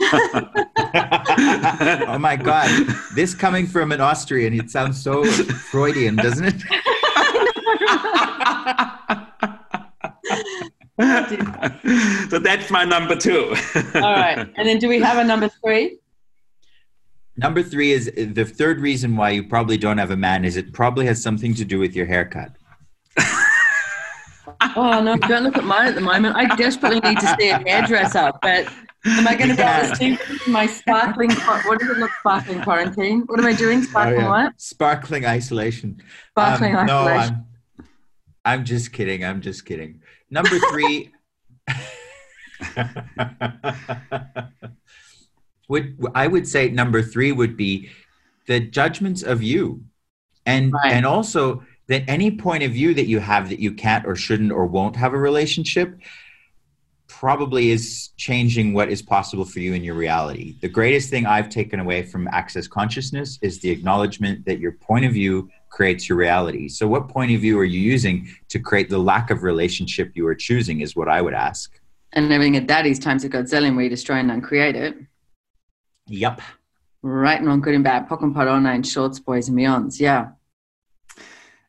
oh 2.08 2.18
my 2.18 2.36
god 2.36 2.68
this 3.14 3.34
coming 3.34 3.66
from 3.66 3.92
an 3.92 4.00
austrian 4.00 4.52
it 4.52 4.70
sounds 4.70 5.00
so 5.02 5.24
freudian 5.24 6.16
doesn't 6.16 6.46
it 6.46 6.62
so 11.00 12.38
that's 12.38 12.70
my 12.70 12.84
number 12.84 13.16
two. 13.16 13.54
All 13.94 14.00
right. 14.00 14.38
And 14.38 14.68
then 14.68 14.78
do 14.78 14.88
we 14.88 15.00
have 15.00 15.18
a 15.18 15.24
number 15.24 15.48
three? 15.48 15.98
Number 17.36 17.62
three 17.62 17.92
is 17.92 18.12
the 18.14 18.44
third 18.44 18.80
reason 18.80 19.16
why 19.16 19.30
you 19.30 19.44
probably 19.44 19.78
don't 19.78 19.98
have 19.98 20.10
a 20.10 20.16
man 20.16 20.44
is 20.44 20.56
it 20.56 20.72
probably 20.72 21.06
has 21.06 21.22
something 21.22 21.54
to 21.54 21.64
do 21.64 21.78
with 21.78 21.96
your 21.96 22.04
haircut. 22.04 22.52
oh 24.76 25.00
no, 25.02 25.16
don't 25.16 25.44
look 25.44 25.56
at 25.56 25.64
mine 25.64 25.88
at 25.88 25.94
the 25.94 26.02
moment. 26.02 26.36
I 26.36 26.54
desperately 26.56 27.00
need 27.00 27.18
to 27.20 27.36
see 27.40 27.48
a 27.48 27.58
hairdresser, 27.58 28.32
but 28.42 28.70
am 29.04 29.26
I 29.26 29.34
going 29.34 29.50
to 29.50 29.56
be 29.56 29.62
able 29.62 29.88
to 29.88 29.96
see 29.96 30.18
my 30.50 30.66
sparkling? 30.66 31.30
What 31.64 31.78
does 31.78 31.90
it 31.90 31.98
look 31.98 32.10
sparkling 32.20 32.62
quarantine? 32.62 33.22
What 33.26 33.38
am 33.40 33.46
I 33.46 33.52
doing? 33.52 33.82
Sparkling 33.82 34.18
oh, 34.18 34.22
yeah. 34.22 34.44
what? 34.46 34.60
Sparkling 34.60 35.26
isolation. 35.26 36.02
Sparkling 36.30 36.76
um, 36.76 36.88
isolation. 36.88 37.34
No, 37.34 37.38
I'm, 37.38 37.46
I'm 38.44 38.64
just 38.64 38.92
kidding. 38.92 39.24
I'm 39.24 39.40
just 39.40 39.64
kidding. 39.64 40.02
Number 40.30 40.58
three. 40.70 41.12
would 45.68 45.96
I 46.14 46.26
would 46.26 46.46
say 46.46 46.68
number 46.70 47.00
three 47.02 47.32
would 47.32 47.56
be 47.56 47.90
the 48.46 48.60
judgments 48.60 49.22
of 49.22 49.42
you, 49.42 49.84
and 50.44 50.72
right. 50.72 50.92
and 50.92 51.06
also 51.06 51.62
that 51.86 52.04
any 52.08 52.30
point 52.30 52.62
of 52.62 52.72
view 52.72 52.94
that 52.94 53.06
you 53.06 53.18
have 53.18 53.48
that 53.48 53.58
you 53.60 53.72
can't 53.72 54.06
or 54.06 54.14
shouldn't 54.14 54.52
or 54.52 54.66
won't 54.66 54.96
have 54.96 55.14
a 55.14 55.18
relationship 55.18 55.98
probably 57.20 57.70
is 57.70 58.08
changing 58.16 58.72
what 58.72 58.88
is 58.88 59.02
possible 59.02 59.44
for 59.44 59.60
you 59.60 59.74
in 59.74 59.84
your 59.84 59.94
reality. 59.94 60.56
The 60.62 60.70
greatest 60.70 61.10
thing 61.10 61.26
I've 61.26 61.50
taken 61.50 61.78
away 61.78 62.02
from 62.02 62.26
access 62.28 62.66
consciousness 62.66 63.38
is 63.42 63.60
the 63.60 63.68
acknowledgement 63.68 64.46
that 64.46 64.58
your 64.58 64.72
point 64.72 65.04
of 65.04 65.12
view 65.12 65.50
creates 65.68 66.08
your 66.08 66.16
reality. 66.16 66.66
So, 66.70 66.88
what 66.88 67.10
point 67.10 67.30
of 67.32 67.42
view 67.42 67.58
are 67.58 67.64
you 67.64 67.78
using 67.78 68.26
to 68.48 68.58
create 68.58 68.88
the 68.88 68.96
lack 68.96 69.30
of 69.30 69.42
relationship 69.42 70.12
you 70.14 70.26
are 70.28 70.34
choosing? 70.34 70.80
Is 70.80 70.96
what 70.96 71.08
I 71.08 71.20
would 71.20 71.34
ask. 71.34 71.78
And 72.14 72.32
everything 72.32 72.56
at 72.56 72.66
daddy's 72.66 72.98
times 72.98 73.22
of 73.22 73.32
godzillion, 73.32 73.74
where 73.74 73.84
you 73.84 73.90
destroy 73.90 74.16
and 74.16 74.30
uncreate 74.30 74.74
it. 74.74 74.96
Yep. 76.06 76.40
Right 77.02 77.38
and 77.38 77.46
wrong, 77.46 77.60
good 77.60 77.74
and 77.74 77.84
bad, 77.84 78.08
POC 78.08 78.22
and 78.22 78.34
POD 78.34 78.48
online, 78.48 78.82
shorts, 78.82 79.18
boys 79.18 79.46
and 79.50 79.58
beyonds. 79.58 80.00
Yeah. 80.00 80.30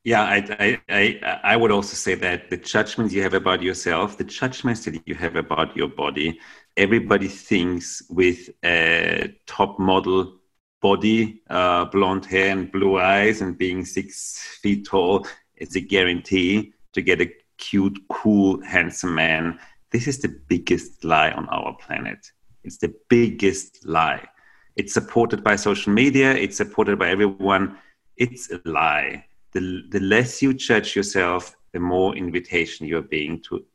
Yeah, 0.04 0.24
I, 0.24 0.38
I, 0.60 0.82
I, 0.90 1.40
I 1.44 1.56
would 1.56 1.72
also 1.72 1.94
say 1.94 2.16
that 2.16 2.50
the 2.50 2.58
judgments 2.58 3.14
you 3.14 3.22
have 3.22 3.36
about 3.36 3.62
yourself, 3.62 4.18
the 4.18 4.24
judgments 4.24 4.84
that 4.86 5.08
you 5.08 5.14
have 5.14 5.36
about 5.36 5.78
your 5.78 5.90
body, 5.90 6.40
everybody 6.76 7.28
thinks 7.28 8.02
with 8.10 8.50
a 8.66 9.36
top 9.46 9.78
model 9.78 10.40
body, 10.82 11.44
uh, 11.52 11.86
blonde 11.86 12.26
hair 12.26 12.52
and 12.52 12.72
blue 12.72 13.00
eyes, 13.00 13.42
and 13.42 13.60
being 13.60 13.86
six 13.86 14.58
feet 14.62 14.88
tall 14.88 15.28
is 15.58 15.76
a 15.76 15.80
guarantee 15.82 16.74
to 16.94 17.02
get 17.04 17.22
a 17.22 17.32
cute, 17.58 18.00
cool, 18.10 18.60
handsome 18.64 19.14
man. 19.14 19.60
This 19.92 20.08
is 20.08 20.18
the 20.20 20.30
biggest 20.48 21.04
lie 21.04 21.30
on 21.32 21.48
our 21.50 21.78
planet. 21.78 22.32
It's 22.64 22.78
the 22.78 22.96
biggest 23.08 23.86
lie. 23.86 24.28
It's 24.76 24.94
supported 24.94 25.44
by 25.44 25.58
social 25.58 25.94
media, 25.94 26.34
it's 26.34 26.58
supported 26.58 26.98
by 26.98 27.10
everyone. 27.10 27.78
It's 28.18 28.52
a 28.52 28.60
lie. 28.66 29.26
The, 29.54 29.84
the 29.90 30.00
less 30.00 30.42
you 30.42 30.54
judge 30.54 30.96
yourself, 30.96 31.56
the 31.74 31.80
more 31.80 32.16
invitation 32.16 32.88
you're 32.88 33.02
being 33.02 33.42
to 33.44 33.66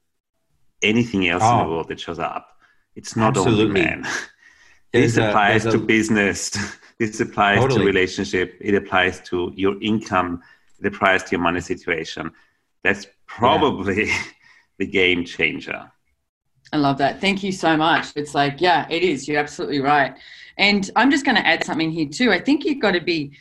anything 0.83 1.29
else 1.29 1.43
oh, 1.45 1.53
in 1.53 1.59
the 1.59 1.65
oh. 1.65 1.71
world 1.71 1.89
that 1.89 2.01
shows 2.01 2.19
up. 2.19 2.57
It's 2.95 3.17
not 3.17 3.37
absolutely. 3.37 3.65
only 3.65 3.73
men. 3.73 4.07
this 4.93 5.17
a, 5.17 5.29
applies 5.29 5.65
to 5.65 5.79
business. 5.79 6.57
This 6.99 7.21
applies 7.21 7.59
totally. 7.59 7.81
to 7.81 7.87
relationship. 7.87 8.57
It 8.59 8.75
applies 8.75 9.21
to 9.29 9.53
your 9.55 9.79
income. 9.83 10.43
It 10.81 10.87
applies 10.87 11.25
to 11.25 11.33
your 11.33 11.43
money 11.43 11.61
situation. 11.61 12.31
That's 12.83 13.07
probably 13.27 14.07
yeah. 14.07 14.23
the 14.79 14.87
game 14.87 15.27
changer. 15.27 15.93
I 16.73 16.79
love 16.79 16.97
that. 16.99 17.21
Thank 17.21 17.43
you 17.43 17.53
so 17.53 17.77
much. 17.77 18.13
It's 18.17 18.35
like, 18.35 18.63
yeah, 18.63 18.87
it 18.89 19.03
is. 19.03 19.29
You're 19.29 19.41
absolutely 19.41 19.81
right. 19.81 20.17
And 20.57 20.91
I'm 20.97 21.11
just 21.11 21.25
going 21.25 21.37
to 21.37 21.47
add 21.47 21.65
something 21.65 21.91
here 21.91 22.09
too. 22.09 22.33
I 22.33 22.41
think 22.41 22.65
you've 22.65 22.81
got 22.81 22.93
to 22.93 23.01
be 23.01 23.33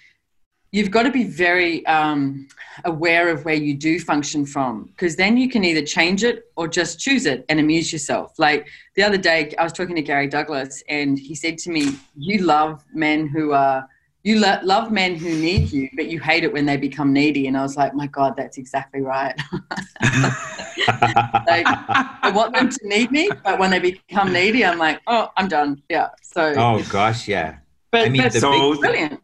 you've 0.76 0.92
got 0.92 1.04
to 1.04 1.12
be 1.12 1.24
very 1.24 1.86
um, 1.86 2.50
aware 2.84 3.30
of 3.30 3.46
where 3.46 3.56
you 3.56 3.74
do 3.74 3.98
function 3.98 4.46
from 4.46 4.84
because 4.88 5.16
then 5.16 5.38
you 5.38 5.48
can 5.50 5.64
either 5.64 5.82
change 5.82 6.22
it 6.22 6.52
or 6.58 6.68
just 6.68 7.00
choose 7.00 7.26
it 7.26 7.46
and 7.48 7.62
amuse 7.62 7.94
yourself. 7.94 8.38
Like 8.38 8.68
the 8.96 9.04
other 9.04 9.18
day 9.18 9.54
i 9.58 9.64
was 9.64 9.74
talking 9.74 9.96
to 9.96 10.02
gary 10.02 10.28
douglas 10.28 10.84
and 10.88 11.20
he 11.20 11.36
said 11.36 11.58
to 11.58 11.70
me 11.70 11.98
you 12.16 12.40
love 12.40 12.84
men 12.94 13.28
who 13.28 13.52
are 13.52 13.88
you 14.24 14.40
lo- 14.40 14.60
love 14.64 14.92
men 14.92 15.16
who 15.16 15.30
need 15.30 15.72
you 15.72 15.90
but 15.96 16.08
you 16.08 16.20
hate 16.20 16.44
it 16.44 16.52
when 16.52 16.66
they 16.66 16.78
become 16.78 17.14
needy. 17.14 17.48
And 17.48 17.58
i 17.58 17.62
was 17.62 17.78
like 17.78 17.94
my 17.94 18.08
god 18.08 18.36
that's 18.36 18.58
exactly 18.58 19.02
right. 19.02 19.36
Like, 21.48 21.66
i 21.68 22.32
want 22.34 22.54
them 22.54 22.70
to 22.70 22.88
need 22.88 23.12
me 23.12 23.30
but 23.44 23.60
when 23.60 23.72
they 23.72 23.80
become 23.80 24.32
needy 24.34 24.66
i'm 24.66 24.78
like 24.78 25.00
oh 25.08 25.30
i'm 25.38 25.48
done. 25.48 25.82
Yeah 25.90 26.10
so 26.22 26.54
oh 26.58 26.86
gosh 26.90 27.28
yeah. 27.28 27.58
But, 27.92 28.08
I 28.08 28.10
mean, 28.10 28.24
but 28.24 28.34
so 28.34 28.78
brilliant 28.78 29.22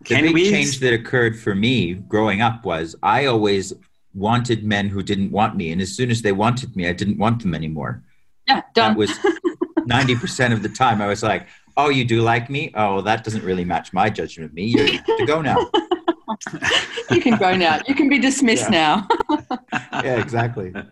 the 0.00 0.14
Can 0.14 0.24
big 0.24 0.34
we... 0.34 0.50
change 0.50 0.80
that 0.80 0.92
occurred 0.92 1.38
for 1.38 1.54
me 1.54 1.94
growing 1.94 2.40
up 2.40 2.64
was 2.64 2.96
I 3.02 3.26
always 3.26 3.72
wanted 4.14 4.64
men 4.64 4.88
who 4.88 5.02
didn't 5.02 5.30
want 5.30 5.56
me, 5.56 5.72
and 5.72 5.80
as 5.80 5.94
soon 5.94 6.10
as 6.10 6.22
they 6.22 6.32
wanted 6.32 6.74
me, 6.74 6.88
I 6.88 6.92
didn't 6.92 7.18
want 7.18 7.42
them 7.42 7.54
anymore. 7.54 8.02
Yeah, 8.48 8.62
done. 8.74 8.92
That 8.92 8.98
was 8.98 9.18
ninety 9.86 10.16
percent 10.16 10.52
of 10.52 10.62
the 10.62 10.68
time. 10.68 11.00
I 11.00 11.06
was 11.06 11.22
like, 11.22 11.46
"Oh, 11.76 11.90
you 11.90 12.04
do 12.04 12.22
like 12.22 12.50
me? 12.50 12.72
Oh, 12.74 13.02
that 13.02 13.24
doesn't 13.24 13.44
really 13.44 13.64
match 13.64 13.92
my 13.92 14.10
judgment 14.10 14.50
of 14.50 14.54
me. 14.54 14.64
You 14.64 14.86
have 14.86 15.04
to 15.04 15.26
go 15.26 15.42
now." 15.42 15.70
you 17.10 17.20
can 17.20 17.38
go 17.38 17.56
now. 17.56 17.80
You 17.86 17.94
can 17.94 18.08
be 18.08 18.18
dismissed 18.18 18.70
yeah. 18.70 19.06
now. 19.28 19.38
yeah, 19.92 20.18
exactly. 20.18 20.72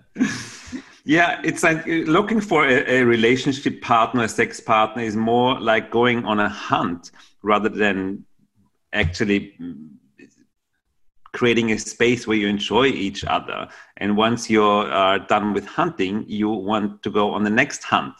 Yeah, 1.04 1.40
it's 1.42 1.62
like 1.62 1.88
uh, 1.88 2.04
looking 2.04 2.38
for 2.38 2.66
a, 2.66 3.00
a, 3.00 3.02
relationship 3.02 3.80
partner, 3.80 4.24
a 4.24 4.28
sex 4.28 4.60
partner 4.60 5.02
is 5.02 5.16
more 5.16 5.58
like 5.58 5.90
going 5.90 6.26
on 6.26 6.38
a 6.38 6.50
hunt 6.50 7.12
rather 7.40 7.70
than 7.70 8.26
actually 8.92 9.57
creating 11.33 11.72
a 11.72 11.79
space 11.79 12.27
where 12.27 12.37
you 12.37 12.48
enjoy 12.48 12.87
each 12.87 13.24
other. 13.24 13.68
And 13.98 14.16
once 14.16 14.48
you're 14.48 14.90
uh, 14.92 15.18
done 15.18 15.53
with 15.53 15.66
hunting, 15.66 16.24
you 16.27 16.48
want 16.48 17.03
to 17.03 17.11
go 17.11 17.33
on 17.33 17.44
the 17.44 17.51
next 17.51 17.85
hunt. 17.85 18.14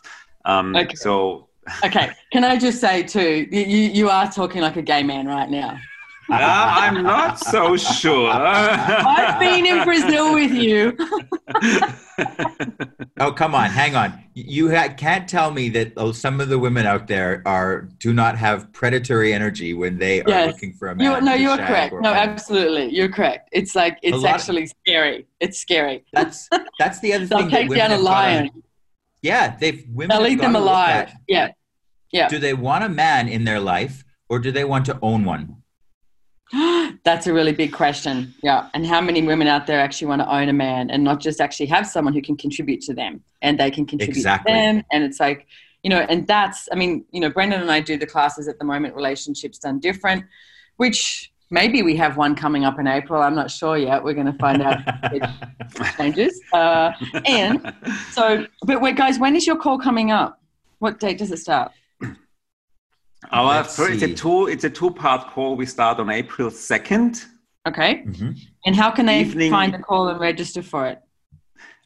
Um, 0.45 0.77
okay. 0.77 0.95
So. 0.95 1.49
okay. 1.85 2.13
Can 2.33 2.45
I 2.45 2.57
just 2.59 2.81
say 2.81 3.03
too, 3.03 3.47
you, 3.51 3.61
you 3.61 4.11
are 4.11 4.31
talking 4.31 4.63
like 4.63 4.77
a 4.77 4.83
gay 4.83 5.03
man 5.03 5.27
right 5.27 5.51
now. 5.51 5.79
Uh, 6.31 6.37
I'm 6.37 7.03
not 7.03 7.41
so 7.41 7.77
sure. 7.77 8.31
I've 8.31 9.41
been 9.41 9.65
in 9.65 9.85
Brazil 9.85 10.35
with 10.35 10.53
you. 10.53 10.95
oh, 13.19 13.33
come 13.33 13.55
on, 13.55 13.71
hang 13.71 13.95
on. 13.95 14.23
You 14.35 14.71
ha- 14.71 14.93
can't 14.95 15.27
tell 15.27 15.51
me 15.51 15.71
that 15.71 15.95
oh, 15.97 16.13
some 16.13 16.41
of 16.41 16.51
the 16.51 16.59
women 16.59 16.87
out 16.87 17.07
there 17.07 17.43
are 17.47 17.89
do 17.99 18.13
not 18.13 18.37
have 18.37 18.71
predatory 18.73 19.33
energy 19.33 19.73
when 19.73 19.99
they 19.99 20.21
are 20.21 20.29
yes. 20.29 20.53
looking 20.53 20.75
for 20.75 20.89
a 20.89 20.95
man. 20.95 21.15
You, 21.15 21.21
no, 21.23 21.35
you're 21.35 21.57
correct. 21.57 21.95
No, 22.01 22.13
absolutely, 22.13 22.95
you're 22.95 23.09
correct. 23.09 23.49
It's 23.53 23.75
like 23.75 23.99
it's 24.03 24.25
actually 24.25 24.65
of, 24.65 24.73
scary. 24.85 25.27
It's 25.41 25.59
scary. 25.59 26.05
That's 26.13 26.49
that's 26.79 27.01
the 27.01 27.15
other 27.15 27.25
They'll 27.25 27.39
thing. 27.39 27.51
take 27.51 27.75
down 27.75 27.93
a 27.93 27.99
lion. 27.99 28.49
Gotta, 28.49 28.63
yeah, 29.23 29.57
they've 29.57 29.83
women. 29.89 30.17
They'll 30.17 30.31
eat 30.31 30.41
them 30.41 30.57
alive. 30.57 31.11
Yeah, 31.27 31.53
yeah. 32.13 32.29
Do 32.29 32.39
they 32.39 32.53
want 32.53 32.85
a 32.85 32.91
man 32.91 33.29
in 33.29 33.45
their 33.45 33.61
life, 33.61 34.05
or 34.29 34.39
do 34.39 34.53
they 34.53 34.65
want 34.65 34.85
to 34.87 34.99
own 35.01 35.25
one? 35.25 35.63
That's 37.05 37.27
a 37.27 37.33
really 37.33 37.53
big 37.53 37.73
question. 37.73 38.35
Yeah. 38.43 38.69
And 38.75 38.87
how 38.87 39.01
many 39.01 39.23
women 39.23 39.49
out 39.49 39.67
there 39.67 39.81
actually 39.81 40.09
want 40.09 40.23
to 40.23 40.35
own 40.35 40.49
a 40.49 40.53
man 40.53 40.91
and 40.91 41.05
not 41.05 41.21
just 41.21 41.41
actually 41.41 41.67
have 41.67 41.87
someone 41.87 42.15
who 42.15 42.23
can 42.23 42.37
contribute 42.37 42.81
to 42.83 42.95
them 42.95 43.23
and 43.43 43.59
they 43.59 43.71
can 43.71 43.87
contribute 43.87 44.17
exactly. 44.17 44.53
to 44.53 44.57
them? 44.57 44.85
And 44.91 45.05
it's 45.05 45.21
like, 45.21 45.47
you 45.83 45.91
know, 45.91 46.01
and 46.09 46.27
that's, 46.27 46.69
I 46.73 46.75
mean, 46.75 47.05
you 47.13 47.21
know, 47.21 47.31
Brendan 47.31 47.61
and 47.61 47.71
I 47.71 47.81
do 47.81 47.97
the 47.97 48.07
classes 48.07 48.49
at 48.49 48.59
the 48.59 48.65
moment, 48.65 48.95
Relationships 48.95 49.59
Done 49.59 49.79
Different, 49.79 50.25
which 50.77 51.33
maybe 51.51 51.83
we 51.83 51.97
have 51.97 52.17
one 52.17 52.35
coming 52.35 52.65
up 52.65 52.79
in 52.79 52.87
April. 52.87 53.23
I'm 53.23 53.35
not 53.35 53.51
sure 53.51 53.77
yet. 53.77 54.03
We're 54.03 54.15
going 54.15 54.27
to 54.27 54.39
find 54.39 54.63
out 54.63 54.81
if 55.13 55.97
changes. 55.97 56.41
Uh, 56.53 56.93
and 57.27 57.75
so, 58.11 58.47
but 58.63 58.81
wait, 58.81 58.97
guys, 58.97 59.19
when 59.19 59.37
is 59.37 59.47
your 59.47 59.57
call 59.57 59.79
coming 59.79 60.11
up? 60.11 60.41
What 60.79 61.01
date 61.01 61.19
does 61.19 61.31
it 61.31 61.39
start? 61.39 61.73
Our 63.31 63.65
first, 63.65 64.03
it's 64.03 64.03
a 64.03 64.15
two 64.15 64.47
it's 64.47 64.65
a 64.65 64.71
two 64.71 64.91
part 64.91 65.29
call. 65.29 65.57
We 65.57 65.67
start 65.67 65.99
on 65.99 66.11
April 66.11 66.51
second. 66.51 67.25
Okay. 67.67 68.05
Mm-hmm. 68.07 68.31
And 68.67 68.77
how 68.77 68.91
can 68.91 69.07
they 69.07 69.21
Evening, 69.21 69.51
find 69.51 69.75
the 69.75 69.79
call 69.79 70.09
and 70.09 70.21
register 70.21 70.63
for 70.63 70.87
it? 70.87 71.03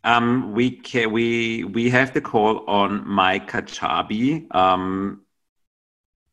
Um, 0.05 0.53
we 0.53 0.71
can, 0.71 1.11
we 1.11 1.65
we 1.65 1.89
have 1.91 2.13
the 2.13 2.21
call 2.21 2.65
on 2.69 3.07
my 3.09 3.39
Kajabi. 3.39 4.55
Um, 4.55 5.23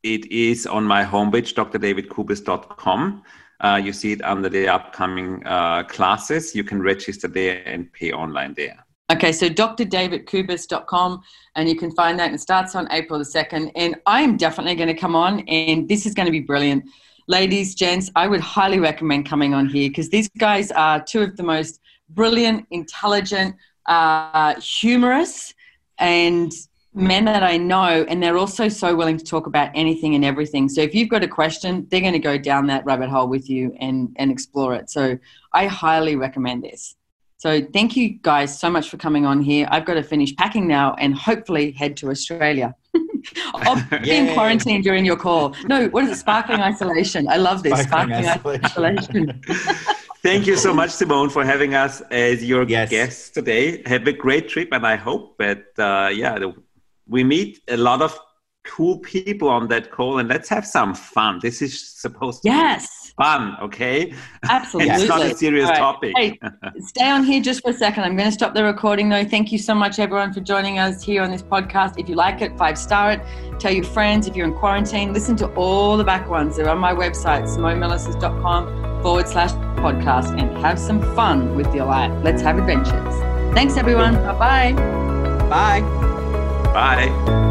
it 0.04 0.26
is 0.32 0.66
on 0.66 0.86
my 0.86 1.04
homepage, 1.04 1.54
drdavidkubes.com. 1.54 3.24
Uh, 3.62 3.82
you 3.84 3.92
see 3.92 4.14
it 4.14 4.24
under 4.24 4.48
the 4.48 4.68
upcoming 4.68 5.46
uh, 5.46 5.84
classes. 5.84 6.56
You 6.56 6.64
can 6.64 6.82
register 6.82 7.28
there 7.28 7.62
and 7.66 7.92
pay 7.92 8.12
online 8.14 8.54
there. 8.54 8.86
Okay, 9.12 9.32
so 9.32 9.50
drdavidkubes.com, 9.50 11.24
and 11.56 11.68
you 11.68 11.76
can 11.76 11.92
find 11.94 12.20
that. 12.20 12.32
It 12.32 12.40
starts 12.40 12.76
on 12.76 12.88
April 12.92 13.18
the 13.18 13.26
2nd. 13.26 13.72
And 13.76 13.96
I 14.06 14.22
am 14.22 14.38
definitely 14.38 14.76
going 14.76 14.88
to 14.88 14.94
come 14.94 15.16
on, 15.16 15.40
and 15.48 15.90
this 15.90 16.06
is 16.06 16.14
going 16.14 16.28
to 16.28 16.32
be 16.32 16.42
brilliant. 16.42 16.84
Ladies, 17.28 17.74
gents, 17.74 18.12
I 18.16 18.28
would 18.28 18.40
highly 18.40 18.80
recommend 18.80 19.28
coming 19.28 19.56
on 19.56 19.68
here 19.68 19.90
because 19.90 20.10
these 20.10 20.30
guys 20.38 20.72
are 20.72 21.04
two 21.04 21.22
of 21.22 21.38
the 21.38 21.44
most 21.44 21.80
brilliant, 22.10 22.68
intelligent, 22.70 23.56
uh, 23.88 24.60
humorous, 24.62 25.56
and 25.98 26.52
men 26.94 27.26
that 27.26 27.42
I 27.42 27.58
know, 27.58 28.06
and 28.08 28.22
they're 28.22 28.38
also 28.38 28.70
so 28.70 28.96
willing 28.96 29.18
to 29.18 29.26
talk 29.26 29.48
about 29.48 29.72
anything 29.74 30.14
and 30.14 30.24
everything. 30.24 30.70
So 30.70 30.82
if 30.82 30.94
you've 30.94 31.10
got 31.10 31.24
a 31.24 31.28
question, 31.28 31.88
they're 31.90 32.02
going 32.02 32.14
to 32.14 32.20
go 32.20 32.38
down 32.38 32.68
that 32.68 32.86
rabbit 32.86 33.10
hole 33.10 33.28
with 33.28 33.50
you 33.50 33.76
and, 33.80 34.16
and 34.18 34.32
explore 34.32 34.76
it. 34.76 34.92
So 34.92 35.18
I 35.52 35.66
highly 35.66 36.16
recommend 36.16 36.64
this. 36.64 36.96
So 37.40 37.62
thank 37.72 37.96
you 37.96 38.20
guys 38.22 38.60
so 38.60 38.70
much 38.70 38.90
for 38.90 38.98
coming 38.98 39.26
on 39.26 39.42
here. 39.42 39.66
I've 39.72 39.86
got 39.86 39.94
to 39.94 40.04
finish 40.04 40.36
packing 40.36 40.68
now 40.68 40.96
and 40.96 41.16
hopefully 41.16 41.72
head 41.72 41.96
to 41.98 42.10
Australia. 42.10 42.76
I'll 43.54 43.82
be 44.02 44.12
in 44.12 44.34
quarantine 44.34 44.82
during 44.82 45.06
your 45.06 45.16
call. 45.16 45.56
No, 45.66 45.88
what 45.88 46.04
is 46.04 46.12
it? 46.12 46.16
Sparkling 46.18 46.60
isolation. 46.60 47.30
I 47.30 47.38
love 47.38 47.64
this. 47.64 47.80
Sparkling, 47.84 48.26
Sparkling 48.26 48.66
isolation. 48.66 49.42
Thank 50.22 50.48
you 50.48 50.58
so 50.58 50.74
much, 50.74 50.90
Simone, 50.90 51.30
for 51.30 51.46
having 51.46 51.76
us 51.76 52.02
as 52.12 52.44
your 52.44 52.68
yes. 52.68 52.90
guest 52.90 53.34
today. 53.36 53.84
Have 53.86 54.06
a 54.06 54.12
great 54.12 54.50
trip, 54.50 54.68
and 54.74 54.86
I 54.86 54.98
hope 54.98 55.38
that 55.38 55.64
uh, 55.78 56.10
yeah, 56.10 56.38
we 57.08 57.24
meet 57.24 57.62
a 57.70 57.78
lot 57.78 58.02
of 58.02 58.20
cool 58.66 59.00
people 59.00 59.48
on 59.48 59.70
that 59.70 59.92
call, 59.92 60.20
and 60.20 60.28
let's 60.28 60.50
have 60.50 60.68
some 60.68 60.94
fun. 60.94 61.40
This 61.42 61.62
is 61.62 61.88
supposed 61.88 62.44
to 62.44 62.50
yes 62.50 63.09
fun, 63.20 63.58
okay? 63.62 64.14
Absolutely. 64.50 64.94
it's 64.96 65.08
not 65.08 65.22
a 65.22 65.36
serious 65.36 65.70
right. 65.70 65.78
topic. 65.78 66.14
Hey, 66.16 66.40
stay 66.80 67.10
on 67.10 67.24
here 67.24 67.42
just 67.42 67.62
for 67.62 67.72
a 67.72 67.74
second. 67.74 68.04
I'm 68.04 68.16
going 68.16 68.30
to 68.30 68.32
stop 68.32 68.56
the 68.56 68.64
recording 68.64 69.10
though. 69.10 69.26
Thank 69.26 69.52
you 69.52 69.60
so 69.60 69.76
much, 69.76 70.00
everyone, 70.00 70.34
for 70.34 70.40
joining 70.40 70.80
us 70.80 71.04
here 71.04 71.22
on 71.22 71.30
this 71.30 71.44
podcast. 71.44 72.00
If 72.00 72.10
you 72.10 72.16
like 72.16 72.42
it, 72.42 72.58
five 72.58 72.78
star 72.78 73.12
it. 73.12 73.22
Tell 73.60 73.72
your 73.74 73.84
friends 73.84 74.26
if 74.28 74.36
you're 74.36 74.48
in 74.48 74.54
quarantine. 74.54 75.14
Listen 75.14 75.36
to 75.38 75.48
all 75.54 75.98
the 75.98 76.04
back 76.04 76.30
ones. 76.30 76.56
They're 76.56 76.70
on 76.70 76.80
my 76.80 76.94
website, 76.94 77.44
simonemilasas.com 77.44 79.04
forward 79.04 79.28
slash 79.28 79.52
podcast, 79.84 80.40
and 80.40 80.58
have 80.60 80.80
some 80.80 81.02
fun 81.16 81.56
with 81.56 81.74
your 81.76 81.86
life. 81.86 82.12
Let's 82.24 82.42
have 82.42 82.58
adventures. 82.58 83.16
Thanks, 83.54 83.76
everyone. 83.78 84.16
Bye-bye. 84.16 84.74
Bye. 85.50 85.82
Bye. 86.74 87.49